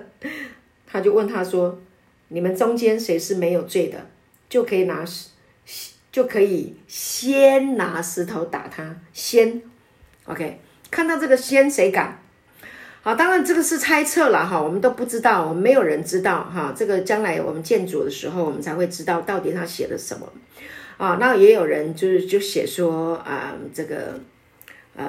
[0.88, 1.80] 他就问他说
[2.30, 4.10] ：“你们中间谁是没有罪的，
[4.50, 5.30] 就可以拿石，
[6.12, 9.00] 就可以先拿石头打他。
[9.13, 9.62] 先
[10.26, 12.20] ，OK，看到这个先，谁敢？”
[13.10, 16.72] 啊，当然这个是猜测了哈，我们都不知道，我们没有人知道哈。
[16.78, 20.32] 这个将来我们建筑的时候，我们才会知道到底他写了什么
[20.98, 21.17] 啊。
[21.19, 24.19] 那也有人就是就写说啊，这个
[24.95, 25.08] 呃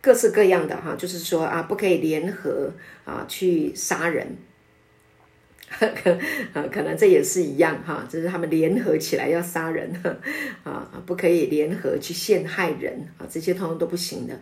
[0.00, 2.72] 各式各样的哈，就是说啊，不可以联合
[3.04, 4.26] 啊去杀人，
[5.78, 6.18] 可
[6.72, 9.92] 可能这也是一样哈，就是他们联合起来要杀人
[10.64, 14.34] 啊，不可以联合去陷害人啊，这些通通都不行的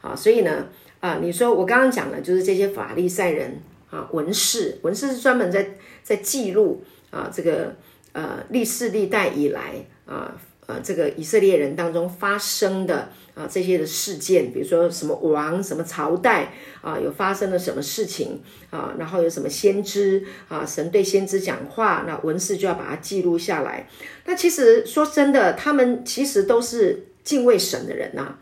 [0.00, 0.66] 啊，所以呢。
[1.02, 3.58] 啊，你说我刚刚讲的，就是这些法利赛人
[3.90, 7.74] 啊，文士，文士是专门在在记录啊，这个
[8.12, 10.32] 呃历世历代以来啊
[10.66, 23.88] 呃这个以色列人当中发生的啊这些的事件，比如说什么王什么朝代啊有发生了什么事情啊，然后有什么先知啊，神对先知讲话，那文士就要把它记录下来。
[24.24, 28.38] 那其实说真的，他们其实都是敬畏神的人呐。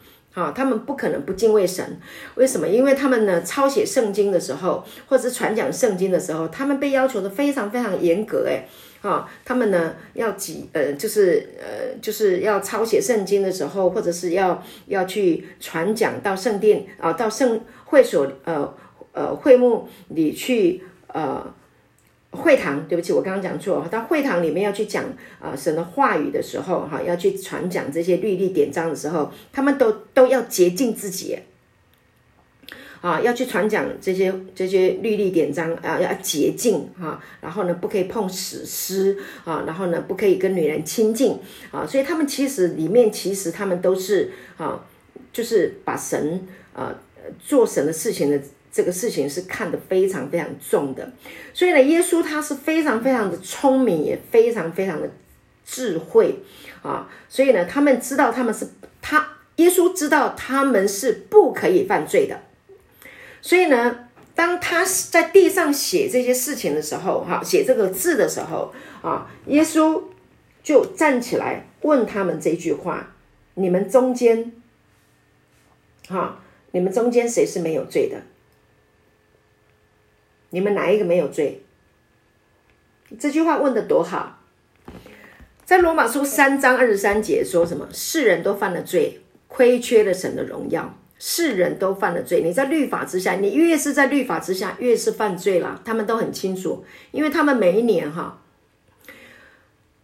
[0.52, 1.98] 他们不可能不敬畏神。
[2.36, 2.68] 为什么？
[2.68, 8.46] 因为他们呢，抄写圣经的时候，或者是传讲圣经的时候，他们被要求的非常非常严格。
[8.46, 8.64] 哎，
[9.02, 18.72] 啊，他们呢要几呃，就是呃，就是要抄写圣经的时候，或者是要要去传讲到圣殿啊，到圣会所呃
[19.12, 21.54] 呃会幕里去呃。
[22.32, 23.84] 会堂，对不起，我刚刚讲错。
[23.90, 25.04] 到会堂里面要去讲
[25.40, 31.36] 啊神的话语的时候，哈，要去传讲这些律例典章的时候，他们都都要洁净自己，
[33.00, 41.36] 啊，要去传讲这些这些律例典章啊，要洁净哈，然后呢，不可以碰死尸啊，然后呢，不可以跟女人亲近
[41.72, 44.86] 啊，所以他们其实里面其实他们都是啊，
[45.32, 46.94] 就是把神啊
[47.40, 48.40] 做神的事情的。
[48.72, 51.10] 这个事情是看得非常非常重的，
[51.52, 55.10] 所以呢，耶稣他是非常非常的聪明，也非常非常的
[55.64, 56.36] 智慧
[56.82, 58.68] 啊，所以呢，他们知道他们是
[59.02, 62.40] 他，耶稣知道他们是不可以犯罪的，
[63.42, 70.00] 所以呢，当他在地上写这些事情的时候，哈，写这个字的时候啊，耶稣
[70.62, 73.14] 就站起来问他们这句话：
[73.54, 74.52] 你们中间，
[76.08, 78.22] 哈，你们中间谁是没有罪的？
[80.50, 81.62] 你们哪一个没有罪？
[83.18, 84.40] 这句话问的多好，
[85.64, 87.88] 在罗马书三章二十三节说什么？
[87.92, 90.96] 世人都犯了罪，亏缺了神的荣耀。
[91.18, 95.80] 世人都犯了罪，你在律法之下，你越是在律法之下，越是犯罪了。
[95.84, 98.40] 他们都很清楚，因为他们每一年哈，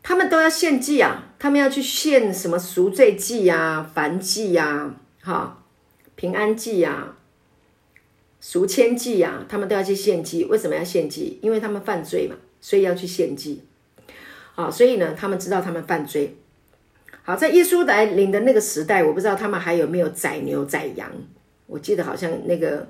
[0.03, 5.63] 他们都要献祭啊，他们要去献什么赎罪祭呀、燔祭呀、哈
[6.17, 7.16] 平安祭呀。
[8.49, 10.45] 赎千祭呀，他们都要去献祭。
[10.45, 11.37] 为什么要献祭？
[11.43, 13.65] 因为他们犯罪嘛，所以要去献祭。
[14.55, 16.37] 啊，所以呢，他们知道他们犯罪。
[17.25, 21.11] 好，在耶稣来临的那个时代，我不知道他们还有没有宰牛宰羊。
[21.67, 22.87] 我记得好像那个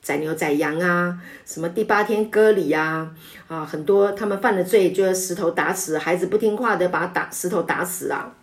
[0.00, 3.12] 宰牛宰羊啊，什么第八天割礼呀，
[3.48, 8.36] 啊，很多他们犯了罪，就要石头打死孩子不听话的，把他打石头打死啊。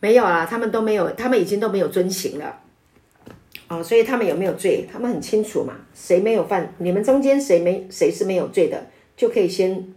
[0.00, 2.60] 没有啊，他们都没有，他们已经都没有遵行了。
[3.68, 4.88] 啊，所以他们有没有罪？
[4.90, 6.74] 他们很清楚嘛，谁没有犯？
[6.78, 9.92] 你们中间谁没谁是没有罪的，就可以先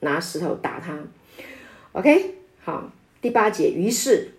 [0.00, 0.98] 拿石头打他。
[1.92, 4.32] OK，好，第八节，于是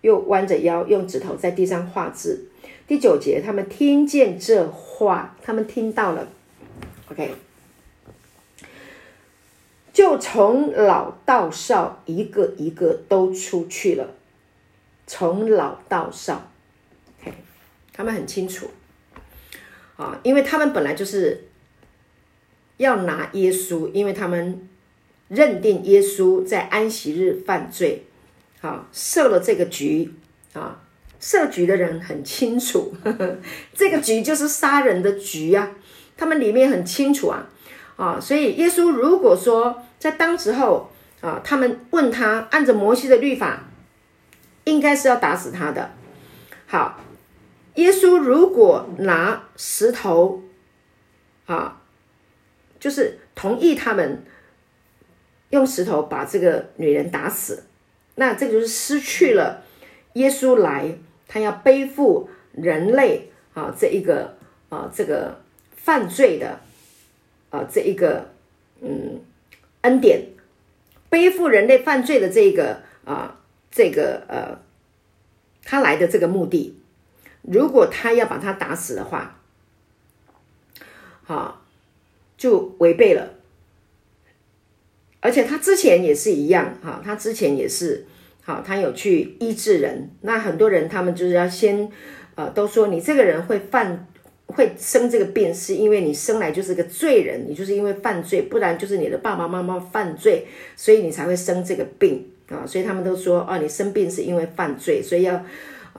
[0.00, 2.48] 又弯着腰用指头在地上画字。
[2.88, 6.26] 第九节，他们听见这话，他们听到了。
[7.12, 7.30] OK，
[9.92, 14.14] 就从老到少，一个一个都出去了，
[15.06, 16.49] 从老到少。
[18.00, 18.70] 他们很清楚，
[19.98, 21.48] 啊，因为他们本来就是
[22.78, 24.66] 要拿耶稣，因为他们
[25.28, 28.06] 认定耶稣在安息日犯罪，
[28.62, 30.14] 啊，设了这个局，
[30.54, 30.80] 啊，
[31.20, 33.36] 设局的人很清楚，呵 呵
[33.74, 35.72] 这个局就是杀人的局呀，
[36.16, 37.50] 他们里面很清楚啊，
[37.96, 43.64] 啊，所以耶稣如果说在当时候，啊，他们问他按着摩西的律法，
[44.64, 45.90] 应该是要打死他的，
[46.66, 46.98] 好。
[47.80, 50.42] 耶稣如果拿石头，
[51.46, 51.80] 啊，
[52.78, 54.22] 就是同意他们
[55.48, 57.64] 用石头把这个女人打死，
[58.16, 59.64] 那这个就是失去了
[60.12, 64.36] 耶稣来，他要背负人类啊这一个
[64.68, 65.40] 啊这个
[65.74, 66.60] 犯罪的
[67.48, 68.30] 啊这一个
[68.82, 69.22] 嗯
[69.80, 70.26] 恩典，
[71.08, 73.40] 背负人类犯罪的这个啊
[73.70, 74.58] 这个呃
[75.64, 76.76] 他来的这个目的。
[77.42, 79.40] 如果他要把他打死的话，
[81.24, 81.62] 好，
[82.36, 83.34] 就违背了。
[85.20, 88.06] 而且他之前也是一样，哈，他之前也是，
[88.42, 90.10] 好，他有去医治人。
[90.20, 91.90] 那很多人他们就是要先，
[92.34, 94.06] 呃，都说你这个人会犯，
[94.46, 102.66] 会生这个病，是因为你生来就是个罪人，你就是因为犯罪，不然就是你的爸爸妈妈犯罪，所以你才会生这个病啊。
[102.66, 105.42] 所以他们都说，哦，你生病是因为犯罪，所以要。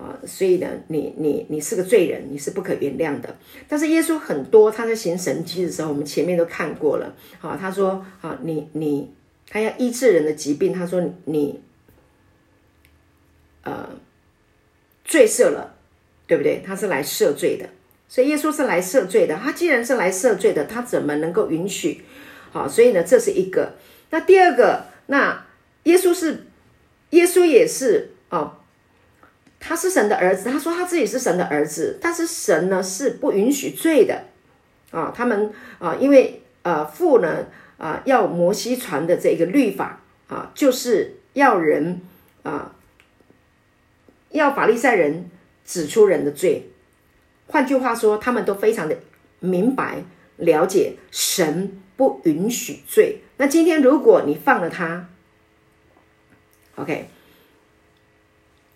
[0.02, 3.38] 啊，所以呢，你你你是个罪人，你是不可原谅的。
[3.70, 7.14] 但是耶稣很多他在行神迹的时候，我们前面都看过了。
[7.38, 9.14] 好，他说啊，你你
[9.48, 11.62] 他要医治人的疾病，他说你
[13.62, 13.90] 呃
[15.06, 15.76] 罪赦了，
[16.26, 16.64] 对不对？
[16.66, 17.70] 他是来赦罪的，
[18.08, 19.36] 所以耶稣是来赦罪的。
[19.36, 22.02] 他既然是来赦罪的，他怎么能够允许？
[22.52, 23.76] 好，所以呢，这是一个。
[24.10, 25.46] 那第二个，那
[25.84, 26.48] 耶稣是
[27.12, 28.58] 耶稣也是啊。
[29.64, 34.24] 他是神的儿子，他说他自己是神的儿子，但是神呢是不允许罪的
[34.90, 35.14] 啊。
[35.16, 37.46] 他们啊，因为呃父呢
[37.78, 42.02] 啊要摩西传的这个律法啊，就是要人
[42.42, 42.76] 啊
[44.32, 45.30] 要法利赛人
[45.64, 46.72] 指出人的罪。
[47.48, 48.98] 换句话说，他们都非常的
[49.40, 50.04] 明白
[50.38, 53.22] 了解神不允许罪。
[53.38, 55.10] 那今天如果你放了他
[56.76, 57.10] ，OK，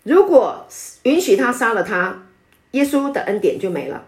[0.06, 0.64] 如果
[1.02, 2.22] 允许他杀了他，
[2.70, 4.06] 耶稣的恩典就没了。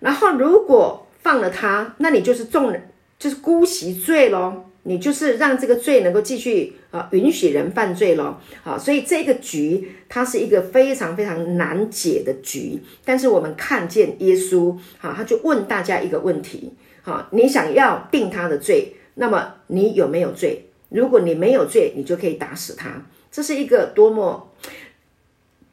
[0.00, 2.88] 然后如果放了他，那你就是众人
[3.18, 4.64] 就是姑息罪喽。
[4.86, 8.38] 你就是让这个罪能够继续啊，允许人犯罪咯。
[8.64, 12.82] 啊，所以这个局它是一个非常非常难解的局。
[13.04, 16.72] 但是我们看见耶稣，啊，他就问大家一个问题，
[17.02, 20.66] 啊，你想要定他的罪，那么你有没有罪？
[20.90, 23.06] 如果你没有罪，你就可以打死他。
[23.32, 24.52] 这是一个多么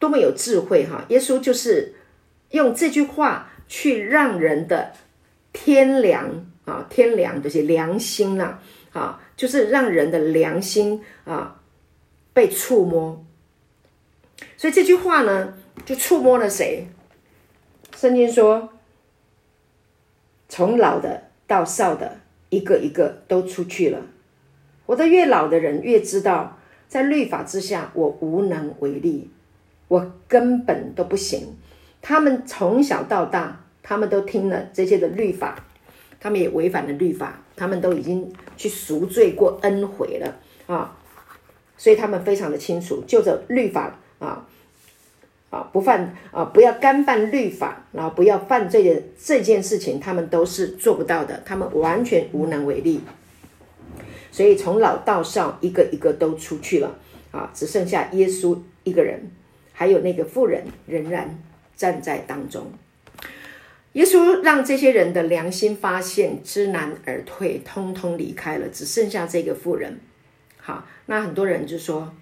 [0.02, 1.06] 多么有智慧哈！
[1.08, 1.94] 耶稣就是
[2.50, 4.92] 用这句话去让人的
[5.54, 8.60] 天良啊，天良就是良心呐。
[8.94, 11.62] 啊，就是让人的良心啊
[12.34, 13.26] 被触摸，
[14.58, 15.54] 所以这句话呢，
[15.86, 16.90] 就触摸了谁？
[17.96, 18.74] 圣经说，
[20.50, 24.02] 从老的到少的，一个一个都出去了。
[24.88, 29.30] 我的越老的人越知道，在律法之下，我无能为力，
[29.92, 31.58] 我根本都不行。
[32.02, 35.66] 他们从小到大，他们都听了这些的律法。
[36.18, 40.38] 他们也违反了律法，他们都已经去赎罪过恩悔了
[40.68, 40.98] 啊，
[41.76, 44.48] 所以他们非常的清楚，就着律法啊
[45.50, 53.02] 啊不犯啊不要干犯律法，然后不要犯罪的这件事情，他们都是做不到的，他们完全无能为力。
[54.32, 56.96] 所以从老到少，一个一个都出去了
[57.32, 59.30] 啊，只剩下耶稣一个人，
[59.82, 61.40] 还有那个妇人仍然
[61.76, 62.72] 站在当中。
[63.94, 70.00] 耶稣让这些人的良心发现，知难而退，通通离开了，只剩下这个妇人。
[70.58, 72.14] 好，那很多人就说，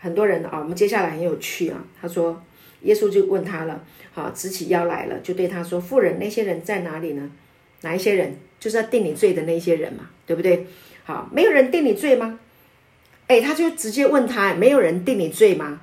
[0.00, 1.84] 很多人啊，我们接下来很有趣啊。
[2.00, 2.42] 他说，
[2.80, 7.30] 耶稣就问他了，好，直起腰来了，就对他说：“妇人，那些人在哪里呢？
[7.82, 8.34] 哪一些人？
[8.58, 10.66] 就是要定你罪的那些人嘛，对不对？
[11.04, 12.40] 好，没有人定你罪吗？
[13.26, 15.82] 哎，他就直接问他，没有人定你罪吗？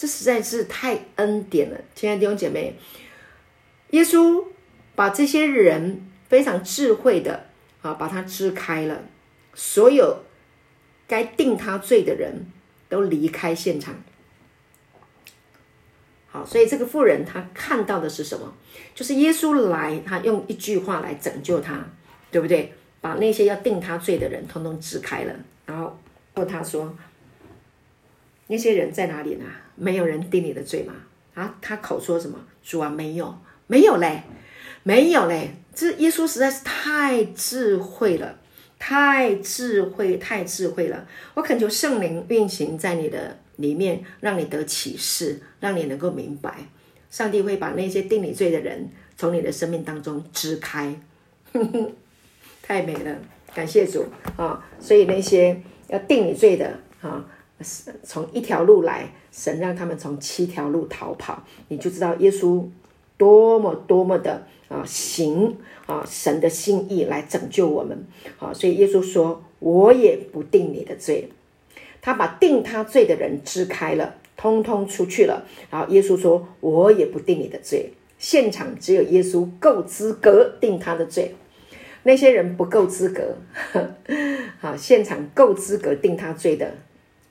[0.00, 2.74] 这实在是太恩典了，亲爱的弟兄姐妹。
[3.90, 4.46] 耶稣
[4.94, 7.48] 把这些人非常智慧的
[7.82, 9.04] 啊，把他支开了，
[9.52, 10.24] 所有
[11.06, 12.46] 该定他罪的人
[12.88, 13.94] 都离开现场。
[16.28, 18.54] 好，所以这个妇人她看到的是什么？
[18.94, 21.84] 就是耶稣来，他用一句话来拯救他，
[22.30, 22.72] 对不对？
[23.02, 25.34] 把那些要定他罪的人通通支开了，
[25.66, 26.00] 然后
[26.36, 26.96] 问他说
[28.48, 29.44] ：“那些人在哪里呢？
[29.80, 30.94] 没有人定你的罪吗？”
[31.34, 32.38] 啊，他口说什么？
[32.62, 33.34] 主啊，没有。
[33.66, 34.24] 没有嘞，
[34.82, 38.36] 没有嘞，这耶稣实在是太智慧了，
[38.80, 41.06] 太智慧，太智慧了。
[41.34, 46.52] 我恳求圣灵运行在你的里面，让你得启示，让你能够明白，
[47.10, 51.00] 上帝会把那些定你罪的人从你的生命当中支开。
[52.60, 53.16] 太美了，
[53.54, 54.04] 感谢主
[54.36, 54.68] 啊！
[54.80, 57.24] 所以那些要定你罪的啊，
[58.02, 62.64] 从一条路来，神让他们从七条路逃跑，你就知道耶稣。
[63.16, 65.54] 多么多么的啊行
[65.84, 68.06] 啊神的心意来拯救我们
[68.38, 68.50] 啊！
[68.54, 71.28] 所以耶稣说：“我也不定你的罪。”
[72.00, 75.44] 他把定他罪的人支开了，通通出去了。
[75.70, 81.34] 然后耶稣说：“我也不定你的罪。”现场只有耶稣够资格定他的罪，
[82.04, 83.36] 那些人不够资格。
[84.60, 86.72] 好，现场够资格定他罪的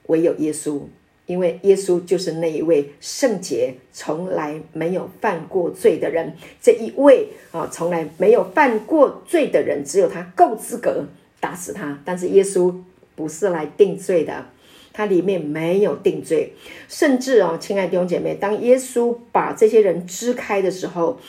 [0.10, 0.82] 唯有耶稣。
[1.26, 11.06] 因为耶稣就是那一位圣洁、从来没有犯过罪的人，这一位啊，从来没有犯过罪的人，只有他够资格
[11.40, 12.02] 打死他。
[12.04, 12.74] 但是耶稣
[13.16, 14.44] 不是来定罪的，
[14.92, 16.52] 他里面没有定罪。
[16.88, 21.20] 甚至哦，亲爱的弟兄姐妹，当耶稣把这些人支开的时候，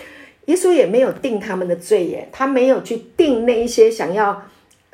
[0.46, 4.44] 耶稣也没有定他们的罪耶，他没有去定那一些想要。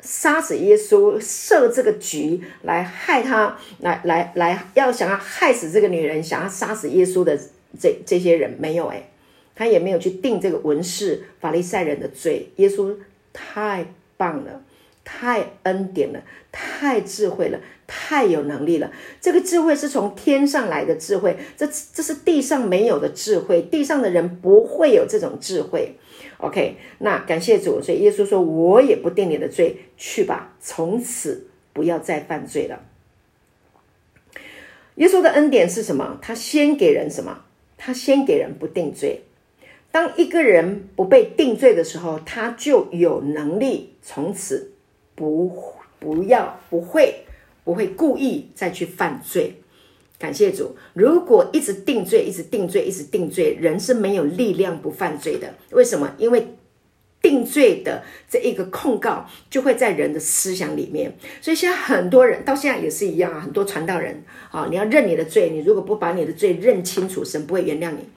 [0.07, 7.37] 杀死耶稣，设这个局来害他，来来来，要想要害死这个女人，想要杀死耶稣的
[7.77, 9.09] 这这些人没有哎，
[9.53, 12.53] 他也没有去定这个文士法利赛人的罪。
[12.55, 12.95] 耶稣
[13.33, 14.63] 太棒了，
[15.03, 16.21] 太恩典了，
[16.53, 18.89] 太智慧了，太有能力了。
[19.19, 25.97] 这个智慧是从天上来的智慧，这这是地上没有的智慧，地上的人不会有这种智慧。
[26.39, 32.83] OK，那感谢主，所以耶稣说：“我也不定你的罪，去吧，从此不要再犯罪了。”
[34.95, 36.19] 耶稣的恩典是什么？
[36.21, 37.45] 他先给人什么？
[37.77, 39.21] 他先给人不定罪。
[39.91, 44.73] 当一个人不被定罪的时候，他就有能力从此
[45.15, 45.55] 不
[45.99, 47.23] 不要不会
[47.63, 49.55] 不会故意再去犯罪。
[50.19, 50.75] 感谢主。
[50.93, 55.53] 如果一直定罪，一直定罪，一直定罪，人是没有力量不犯罪的。
[55.71, 56.11] 为什么？
[56.17, 56.55] 因为
[57.21, 61.15] 定罪的这一个控告就会在人的思想里面。
[61.41, 68.07] 所以现在很多人到现在也是一样啊，很多传道人啊，你要认你的罪，你如果不把你的罪认清楚，神不会原谅你。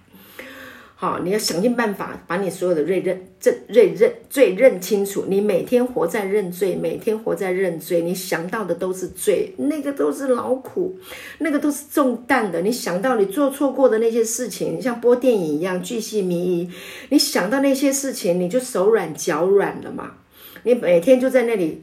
[1.02, 5.24] 好，你要想尽办法把你所有的罪认、罪认、认罪认清楚。
[5.26, 10.94] 你每天活在认罪，每天活在认罪，你想到的都是罪，那个都是劳苦，
[11.38, 12.60] 那个都是重担的。
[12.60, 16.68] 你想到你做错过的那些事情，像播电影一样巨细靡遗。
[17.08, 20.16] 你想到那些事情，你就手软脚软了嘛？
[20.64, 21.82] 你每天就在那里。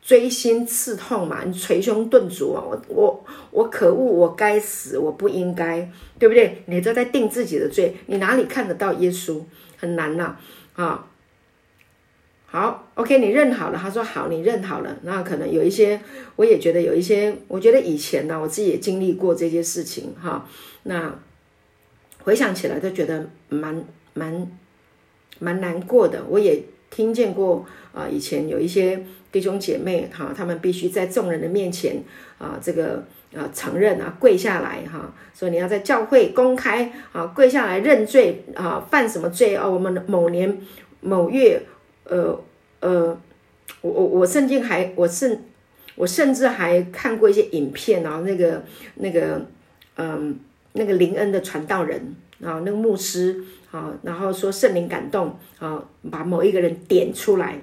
[0.00, 2.62] 锥心刺痛嘛，你捶胸顿足啊！
[2.64, 6.62] 我我我可恶，我该死，我不应该，对不对？
[6.66, 9.42] 你都在定自己的罪，你哪里看得到耶稣？
[9.76, 10.36] 很难呐
[10.74, 11.06] 啊！
[12.46, 13.78] 好，OK，你认好了。
[13.78, 14.96] 他说好，你认好了。
[15.02, 16.00] 那可能有一些，
[16.36, 20.48] 我也觉得有一些，我觉得以前呢，我自己也经历过这些事情哈。
[20.84, 21.14] 那
[22.22, 23.84] 回想起来都觉得蛮
[24.14, 24.50] 蛮
[25.38, 26.24] 蛮难过的。
[26.26, 29.04] 我也听见过啊，以前有一些。
[29.30, 32.02] 弟兄姐妹，哈，他们必须在众人的面前
[32.38, 33.04] 啊，这个
[33.36, 39.68] 啊承认啊，跪下来哈，说你要在教会公开啊，跪下来认罪啊，犯什么罪啊？
[39.68, 40.58] 我们某年
[41.02, 41.60] 某月，
[42.04, 42.42] 呃
[42.80, 43.20] 呃，
[43.82, 45.44] 我我我甚至还我甚
[45.94, 48.64] 我甚至还看过一些影片啊，那个
[48.94, 49.44] 那个
[49.96, 50.40] 嗯
[50.72, 57.58] 那个林恩的传道人啊，那个牧师啊，然后说圣灵感动啊，把某一个人点出来。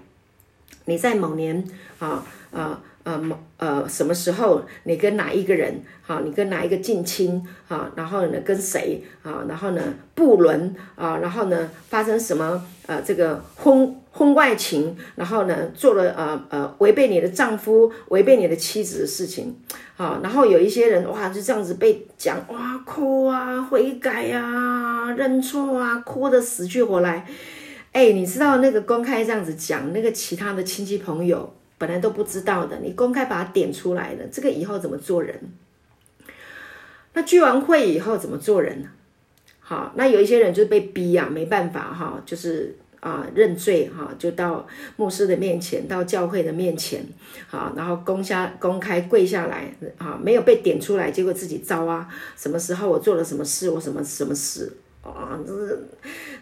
[0.85, 1.63] 你在某年
[1.97, 4.61] 啊啊呃某呃什么时候？
[4.83, 5.81] 你跟哪一个人？
[6.05, 7.41] 啊，你跟哪一个近亲？
[7.67, 9.03] 啊，然后呢跟谁？
[9.23, 9.81] 啊，然后呢
[10.13, 10.75] 不伦？
[10.95, 12.63] 啊，然后呢发生什么？
[12.87, 14.95] 呃，这个婚婚外情？
[15.15, 19.55] 然后呢做了呃呃违背你的丈夫、违背你的妻子的事情？
[19.97, 27.25] 啊，然后有一些人哇就这样子被讲哇哭啊悔改啊认错啊哭的死去活来。
[27.93, 35.39] 哎，你知道那个公开这样子讲，那个其他的亲戚朋友本来都不知道的，你公开把它点出来了，这个以后怎么做人？
[37.13, 38.89] 那聚完会以后怎么做人呢？
[39.61, 42.75] 好，那有一些人就被逼呀，没办法哈，就是
[43.05, 47.05] 啊认罪哈，就到牧师的面前，到教会的面前，
[47.47, 54.77] 好，然后公下公开跪下来啊，没有被点出来，结果自己遭啊，什么时候我做了什么事，我什么什么事。
[55.03, 55.79] 啊，这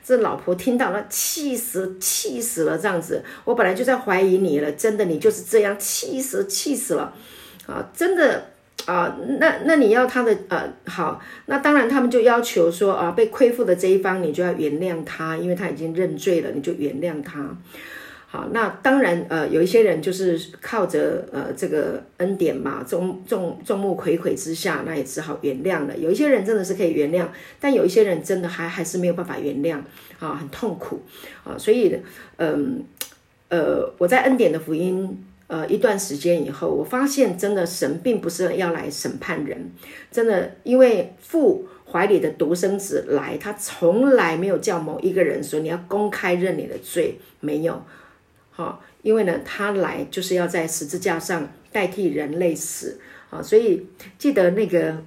[0.01, 2.78] 这老婆听到了，气死，气死了！
[2.78, 7.14] 这样子，我本来就在怀疑你了，真的，你就是这样，气死，气死了！
[7.68, 8.53] 啊，真的
[8.86, 17.58] 啊，那那你要他的呃，好，那当然他们就要求说啊，被亏负的这一方，你就要原谅他，因为他已经认罪了，你就原谅他。
[18.28, 25.96] 好，那当然，呃，有一些人就是靠着呃这个恩典嘛，众众众目睽睽之下，那也只好原谅了。
[25.96, 27.28] 有一些人真的是可以原谅，
[27.60, 29.78] 但有一些人真的还还是没有办法原谅，
[30.18, 31.04] 啊，很痛苦，
[31.44, 31.96] 啊，所以，
[32.38, 32.84] 嗯，
[33.50, 35.24] 呃，我在恩典的福音，
[35.54, 39.72] 呃，一段时间以后，我发现真的神并不是要来审判人，
[40.12, 47.84] 真的，因为父怀里的独生子来，他从来没有叫某一个人说你要公开认你的罪，没有。
[48.49, 52.99] 好，因为呢，他来就是要在十字架上代替人类死
[53.30, 53.86] 啊，所以
[54.18, 55.04] 记得那个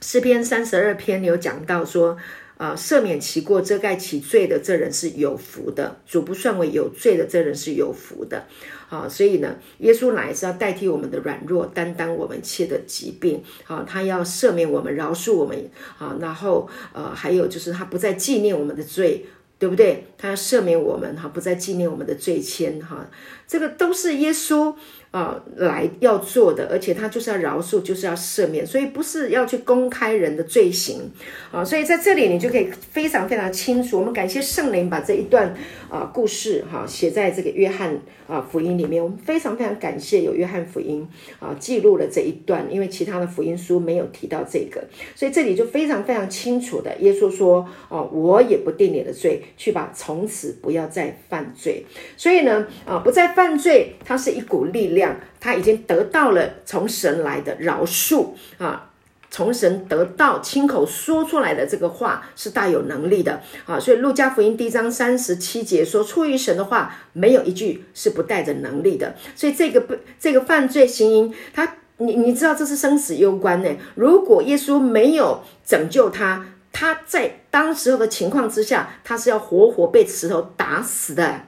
[0.00, 2.16] 诗篇三十二篇有讲到说，
[2.56, 8.46] 啊，赦免其过、遮盖其罪的这人是有福的，主不算为有罪的这人是有福的
[8.92, 19.24] 啊，所以呢，耶稣来是要代替我们的软弱，担当我们一切的疾病啊，他要赦免我们、饶恕我们啊，然后呃，还有就是他不再纪念我们的罪。
[19.62, 20.08] 对不对？
[20.18, 23.08] 他要赦免我们哈，不再纪念我们的罪愆哈，
[23.52, 24.74] 这个都是耶稣。
[25.12, 31.02] 啊，来要做的，而且他就是要饶恕，就是要赦免，所以不是要去公开人的罪行
[31.50, 31.62] 啊。
[31.62, 33.98] 所以在这里你就可以非常非常清楚。
[33.98, 35.54] 我们感谢圣灵把这一段
[35.90, 39.04] 啊故事哈写在这个约翰啊福音里面。
[39.04, 41.06] 我们非常非常感谢有约翰福音
[41.38, 44.82] 啊记录了这一段，因为其他的福音书没有提到这个，
[45.14, 46.96] 所以这里就非常非常清楚的。
[47.00, 51.84] 耶稣说：“哦，我也不定你的罪，去吧，从此不要再犯罪。”
[52.16, 55.16] 所以呢啊，不再犯犯罪，它是一股力量。
[55.40, 58.28] 他已经得到了从神来的饶恕
[58.58, 58.88] 啊，
[59.28, 73.68] 从神得到亲口说出来的这个话是大有能力的啊，所以路加福音第一章三十七节说，出于神的话没有一句是不带着能力的，所以这个不这个犯罪行因，他你你知道这是生死攸关呢。
[73.96, 81.40] 如果耶稣没有拯救他，他在当时候的情况之下，他是要活活被石头打死的，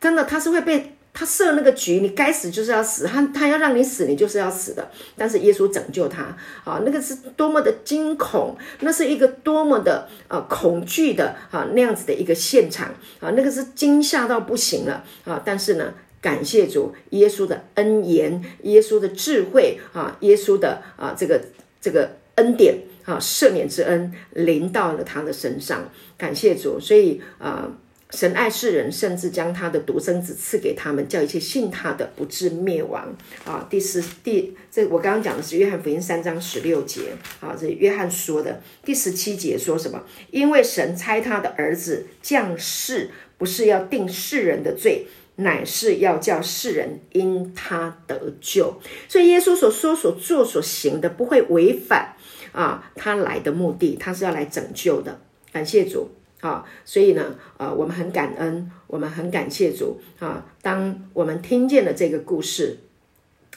[0.00, 0.96] 真的他是会被。
[1.12, 4.90] 他设那个局，你该死就是要死，他他要让你死，你就是要死的。
[5.16, 6.22] 但是耶稣拯救他
[6.62, 15.42] 啊，那个是多么的惊恐，那是一个多么的呃恐惧的啊那样子的一个现场啊，那个是惊吓到不行了啊。
[15.44, 15.92] 但是呢，
[16.22, 21.40] 感谢主，耶稣的恩言，耶稣的智慧啊，耶稣的啊这个
[21.80, 26.78] 这个恩典啊赦免之恩临到了他的身上，感谢主。
[26.78, 27.68] 所以啊。
[28.10, 33.16] 神爱世人，甚至将他的独生子赐给他们，叫一切信他的不至灭亡。
[33.44, 37.12] 啊，第十第这我刚刚讲的是约翰福音三章十六节。
[37.40, 40.02] 啊，这约翰说的第十七节说什么？
[40.30, 45.06] 因为神差他的儿子降世，不是要定世人的罪，
[45.36, 48.80] 乃是要叫世人因他得救。
[49.08, 52.16] 所以耶稣所说、所做、所行的，不会违反
[52.50, 55.20] 啊他来的目的，他是要来拯救的。
[55.52, 56.10] 感谢主。
[56.40, 60.46] 啊，所以呢，呃，我们很感恩，我们很感谢主啊。
[60.62, 62.78] 当我们听见了这个故事，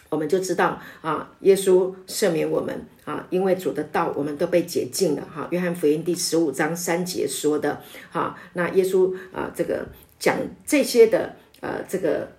[0.10, 5.26] 我们就知道啊，耶稣赦免我们啊，因为主的道，我们都被解禁了。
[5.34, 7.82] 哈，约翰福音第十五章三节说的，
[8.12, 9.86] 哈，那耶稣啊，这个
[10.20, 12.34] 讲这些的，呃，这个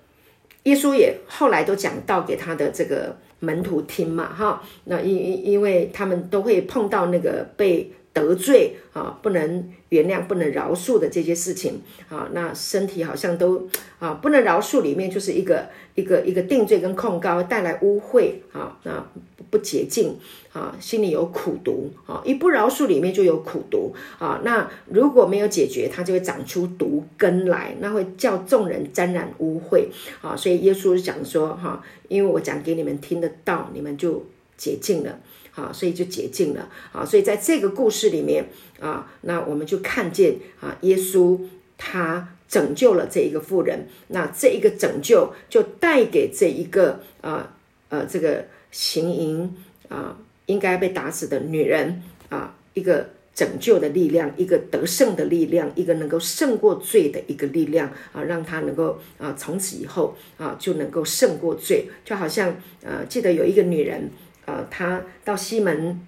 [0.65, 7.91] 耶稣也后来都讲道给他的这个门徒听嘛，哈，那因因因为他们都会碰到那个被。
[8.15, 19.05] 得罪啊，不能原谅、不能饶恕的这些事情啊，那身体好像都啊，不能饶恕里面就是一个一个一个定罪跟控告，带来污秽啊，那
[19.51, 20.17] 不洁净
[20.53, 29.87] 啊，心里有苦毒啊，一不饶恕里面就有苦毒啊，那如果没有解决，它就会长出毒根来，那会叫众人沾染污秽
[30.23, 34.25] 啊，所以耶稣讲说哈，因为我讲给你们听得到，你们就
[34.57, 35.19] 洁净了。
[35.55, 38.47] 啊，所以就洁净了啊，所以在这个故事里面
[38.81, 41.39] 啊，那我们就看见啊，耶稣
[41.79, 47.55] 他拯救了这一个妇人，那这一个拯救就带给这一个啊
[47.89, 49.57] 呃这个行淫
[49.89, 64.11] 啊应该被打死的女人啊一个拯救的力量，一个得胜的力量，一个能够胜过罪的一个力量啊，让他能够啊从此以后啊就能够胜过罪，就好像呃记得有一个女人。
[64.47, 66.01] 呃，他到西门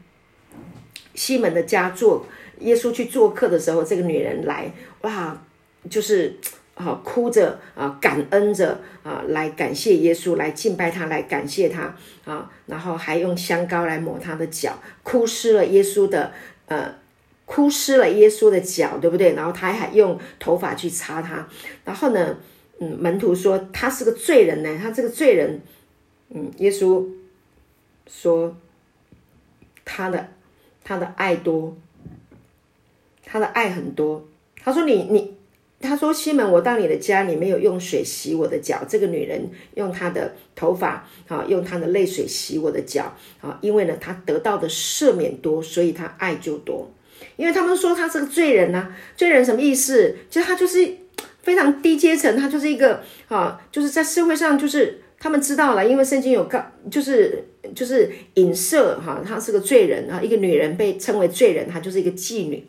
[1.15, 2.27] 西门的家做
[2.61, 4.71] 耶稣去做客的时候，这个女人来
[5.01, 5.43] 哇，
[5.89, 6.37] 就是
[6.75, 16.33] 啊哭着啊感恩着啊来感谢耶稣，来敬拜他，来感谢他啊，然后还用香膏来抹他的脚，哭湿了耶稣的
[16.67, 16.95] 呃
[17.47, 19.35] 哭湿了耶稣的脚，对不对？
[19.35, 21.49] 然后他还用头发去擦他，
[21.85, 22.37] 然后呢，
[22.81, 25.63] 嗯，门徒说他是个罪人呢，他这个罪人，
[26.29, 27.07] 嗯，耶稣。
[28.09, 28.57] 说
[29.85, 30.29] 他的
[30.85, 31.77] 他的爱多，
[33.25, 34.27] 他的爱很多。
[34.63, 35.37] 他说你你，
[35.81, 38.85] 他说西门，我到你的家，你没有用水洗我的脚。
[38.89, 46.91] 这个女人用她的头发啊，用她的泪水洗我的脚啊，因为呢，她得到的赦免多，所以她爱就多。
[47.37, 50.17] 因为他们说他是个罪人呐，罪人什么意思？
[50.31, 50.97] 其实他就是
[51.43, 55.03] 非常低阶层，他就是一个啊，就是在社会上就是。
[55.19, 57.45] 他们知道了，因为圣经有告，就是
[57.75, 62.65] 就是影射哈，她是个罪人啊，一个女人被称为罪人，她就是一个妓女，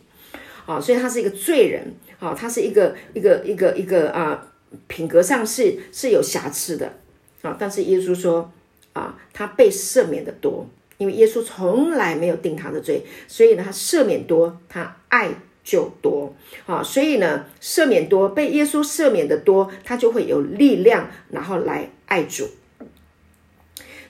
[0.66, 4.48] 啊，所以她是一个罪人，啊，她是一个一个一个一个啊，
[4.88, 6.94] 品格上是是有瑕疵的，
[7.42, 8.52] 啊，但是耶稣说
[8.94, 10.68] 啊，他被赦免的多，
[10.98, 15.30] 因为耶稣从来没有定他的罪，所以呢，他赦免多，他爱。
[15.70, 16.34] 就多
[16.66, 22.50] 啊，所以呢，赦免多，被耶稣赦免的多，他就会有力量，然后来爱主。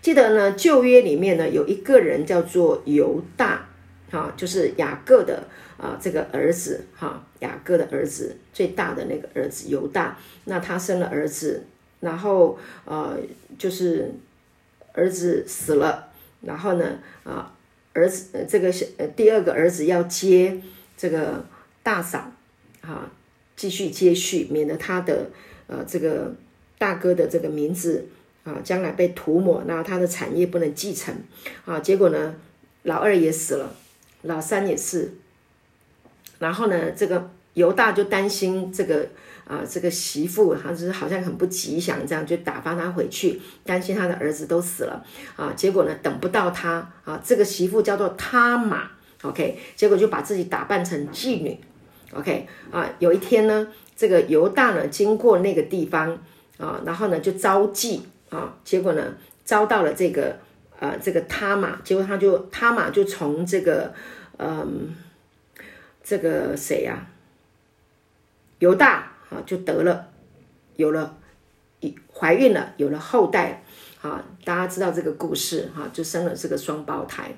[0.02, 3.68] 记得呢，旧约里面呢，有一个人叫做犹大，
[4.10, 5.44] 哈，就是雅各的
[5.78, 11.66] 啊这个儿子，哈，雅各的儿子最大的那个儿子犹大，那他生了儿子，
[12.00, 13.20] 然后呃，
[13.60, 14.14] 就是
[14.94, 16.10] 儿子死了，
[16.42, 17.54] 然后呢，啊，
[17.94, 20.62] 儿子这个呃第二个儿子要接。
[21.00, 21.46] 这个
[21.84, 22.32] 大嫂
[22.82, 23.12] 啊，
[23.56, 25.30] 继续接续，免得他的
[25.68, 26.34] 呃这个
[26.78, 28.08] 大哥的这个名字
[28.44, 31.14] 啊，将来被涂抹，那他的产业不能继承
[31.66, 31.80] 啊。
[31.80, 32.36] 结果呢，
[32.84, 33.76] 老二也死了，
[34.22, 35.14] 老三也是。
[36.40, 39.08] 然后呢，这个犹大就担心这个
[39.46, 45.04] 啊，这个媳妇，他是好像很不吉祥，这样就打发他回去，担心他的儿子都死了
[45.36, 45.54] 啊。
[45.56, 48.92] 结果呢，等不到他啊，这个媳妇叫做他玛。
[49.24, 51.60] OK，结果就把自己打扮成妓女。
[52.14, 56.22] OK，啊，有一天呢，这个犹大呢经过那个地方
[56.58, 59.14] 啊，然后呢就招妓啊，结果呢
[59.46, 60.38] 招到了这个
[60.80, 63.94] 呃这个他玛，结果他就他玛就从这个
[64.38, 64.96] 嗯
[66.04, 67.08] 这个谁呀
[68.60, 70.10] 犹大啊就得了
[70.76, 71.18] 有了
[72.12, 73.64] 怀孕了，有了后代，
[74.02, 77.36] 啊，大家知道这个故事哈，就生了这个双胞胎。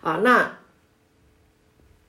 [0.00, 0.58] 啊，那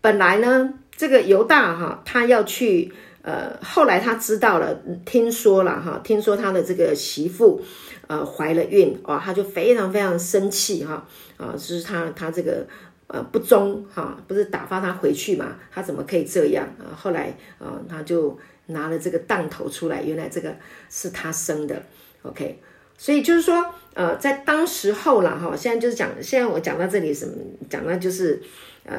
[0.02, 2.92] 本来呢，这个犹大哈，他要去，
[3.22, 4.74] 呃，后来他知道了，
[5.06, 7.62] 听说了哈，听说他的这个媳妇，
[8.08, 11.06] 呃，怀了孕，哇，他就非常非常生气哈，
[11.38, 12.66] 啊，就是他他这个
[13.08, 16.96] 呃不忠哈，不是打发他回去嘛，他怎么可以这样啊？
[16.96, 20.56] 后来啊，他就拿了这个当头出来，原来这个
[20.90, 21.84] 是他生的
[22.22, 22.62] ，OK。
[23.02, 27.34] 所以就是说，呃，在当时候了哈，现在就是讲，现在我讲到这里什么，
[27.70, 28.42] 讲到就是，
[28.84, 28.98] 呃，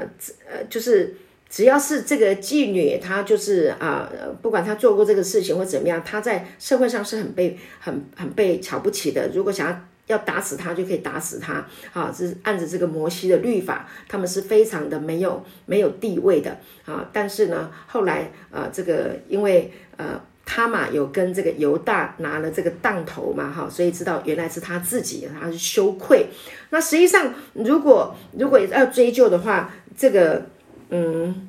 [0.51, 1.15] 呃，就是
[1.51, 4.09] 只要是这个妓女，她就是啊，
[4.41, 9.29] 不管她做过这个事情或怎么样，她在社会上是很被很很被瞧不起的。
[9.35, 17.09] 如果想要要打死她，就可以打死她，啊，是按着这个摩西的律法，他们是非常的没有没有地位的啊。
[17.13, 20.21] 但是呢，后来呃，这个因为呃。
[20.53, 26.27] 他嘛有跟这个犹大拿了这个当头嘛，哈，所以知道原来是他自己，他是羞愧。
[26.71, 30.45] 那实际上，如果如果要追究的话，这个
[30.91, 31.49] 嗯。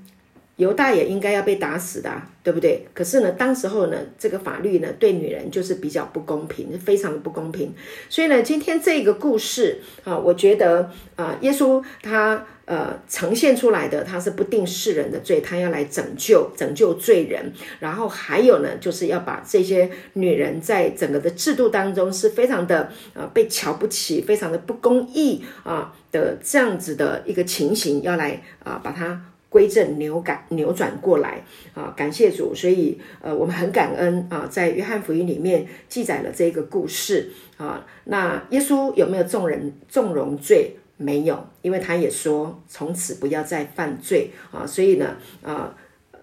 [0.58, 2.86] 犹大也应该要被打死的，对不对？
[2.94, 7.74] 可是呢，当时候呢，这个法律呢，对女人就是比较不公平，非常的不公平。
[8.10, 17.52] 所以呢，今天这个故事啊，我觉得啊，耶稣他呃呈现出来的，他是不定世人的罪，他要来拯救拯救罪人。
[17.82, 29.22] 然后还有呢，就是要把这些女人在整个的制度当中是非常的呃被瞧不起，非常的不公义啊的这样子的一个情形，要来啊把它。
[29.52, 31.44] 归正扭改扭转过来
[31.74, 31.94] 啊！
[31.98, 37.86] 感谢主，所以呃，我们很感恩啊，在约翰福音里面记载了这个故事啊。
[38.06, 40.78] 那耶稣有没有纵人纵容罪？
[41.02, 44.66] 没有，因为他也说从此不要再犯罪啊。
[44.66, 45.76] 所以呢，啊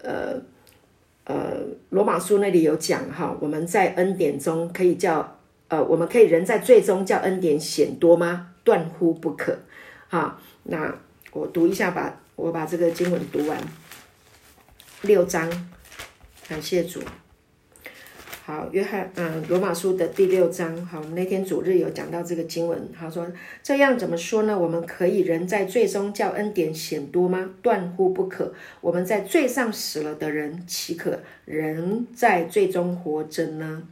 [0.03, 0.41] 呃
[1.25, 1.59] 呃，
[1.91, 8.55] 罗马书那里有讲哈，我们在恩典中可以叫呃，我们可以人在罪中叫恩典显多吗？
[8.65, 9.59] 断乎不可
[10.09, 10.41] 哈。
[10.65, 10.95] 那
[11.33, 12.21] 我读一下吧。
[12.37, 13.61] 我把这个经文读完，
[15.03, 15.51] 六章，
[16.49, 17.01] 感谢主。
[18.49, 20.75] 好，约翰，嗯，罗马书的第六章。
[20.87, 22.81] 好，我们那天主日有讲到这个经文。
[22.99, 23.31] 他说
[23.63, 24.59] ：“这样怎么说呢？
[24.59, 27.51] 我们可以人在罪中叫恩典显多吗？
[27.61, 28.55] 断乎不可。
[28.81, 33.83] 我们在罪上死了的人，岂可人在罪中活着呢？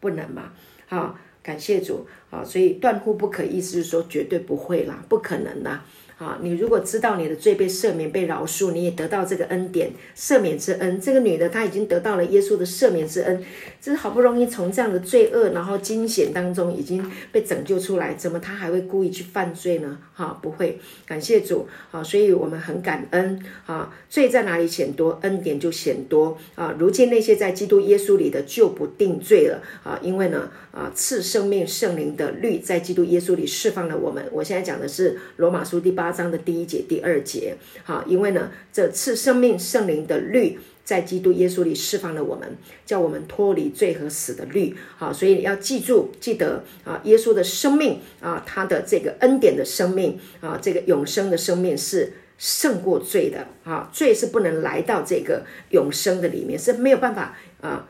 [0.00, 0.52] 不能嘛？
[0.86, 2.06] 好，感谢主。
[2.28, 5.82] 好，所以断乎不可，意思是说绝对不会啦，不可能啦。
[6.18, 11.00] 啊，你如果知道你的罪被赦免、被饶恕，你也得到这个恩典、赦免之恩。
[11.00, 13.40] 这个女的她已经得到了耶稣的赦免之恩，
[13.80, 19.96] 这是好不容易从这样的罪恶、然后惊险当中已经被拯救出来，怎么她还会故意去犯罪呢？
[20.12, 22.02] 哈，不会，感谢主啊！
[22.02, 23.94] 所以我们很感恩啊。
[24.10, 26.74] 罪在哪里显多，恩典就显多啊。
[26.76, 34.24] 如今那些在基督耶稣里的就不定罪了啊，因为呢啊，赐生命圣灵的律在基督耶稣里释放了我们。
[34.32, 36.07] 我现在讲的是罗马书第八。
[36.08, 37.54] 八章的第一节、第二节，
[37.84, 42.56] 好，因为呢，这次生命圣灵的律在基督耶稣里释放了我们，
[42.86, 53.46] 叫我们脱离罪和死的律，好，所以你要记住、记得啊，耶稣的生命啊，他的这个恩典的生命啊，这个永生的生命是胜过罪的。
[53.64, 57.86] 啊，罪是不能来到这个永生的里面，是没有办法啊，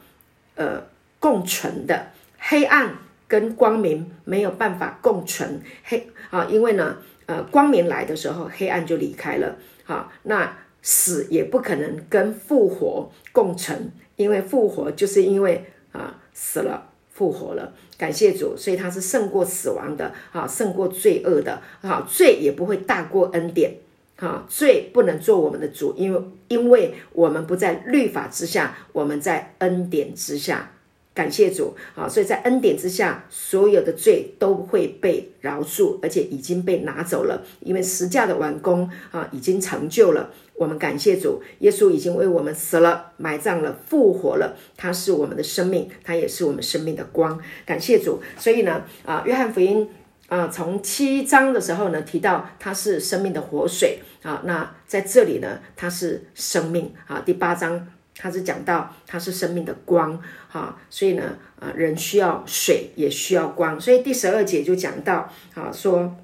[0.56, 0.88] 呃，
[1.20, 2.96] 共存的，黑暗
[3.28, 6.96] 跟光明没有办法共存，黑啊，因为呢。
[7.28, 9.54] 呃，光明来的时候，黑暗就离开了。
[9.84, 17.74] 好，那死也不可能跟复活共存，因为复活就是因为啊死了复活了。
[17.98, 23.74] 感谢主，所以他是胜过死亡的，啊，胜过罪恶的，啊，罪也不会大过恩典，
[24.16, 30.70] 啊，罪不能做我们的主，因为因为我们不在律法之下，我们在恩典之下。
[31.18, 32.08] 感谢主啊！
[32.08, 40.30] 所以在恩典之下，所有的罪都会被饶恕，而且已经被拿走了，因为十架的完工啊，已经成就了。
[40.54, 44.56] 我们感谢主，耶稣已经为我们死了、埋葬了、复活了。
[44.76, 47.36] 他是我们的生命，他也是我们生命的光。
[47.66, 48.22] 感谢主。
[48.38, 49.88] 所以呢，啊，约翰福音
[50.28, 54.42] 啊，从七章的时候呢，提到他是生命的活水啊。
[54.44, 57.20] 那在这里呢，他是生命啊。
[57.26, 57.88] 第八章。
[58.18, 66.16] 他是讲到他是生命的光，哈，所以呢，啊，人需要水，也需要光，所以第十二节就讲到，啊，说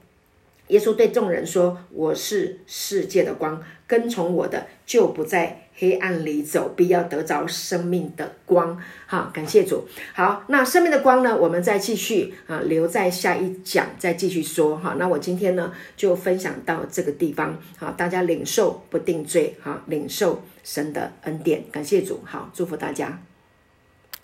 [0.68, 9.86] 耶稣对众人说：“我是世界的光，跟从我的就不在黑暗里走，必要得着生命的光。”哈，感谢主。
[10.14, 14.76] 好，那生命的光呢，我们再继续啊，留在下一讲再继续说。
[14.76, 20.42] 哈，那我今天呢就分享到这个地方，好，大家领受不定罪，哈，领受。
[20.66, 23.20] 神的恩典，感谢主，好，祝福大家。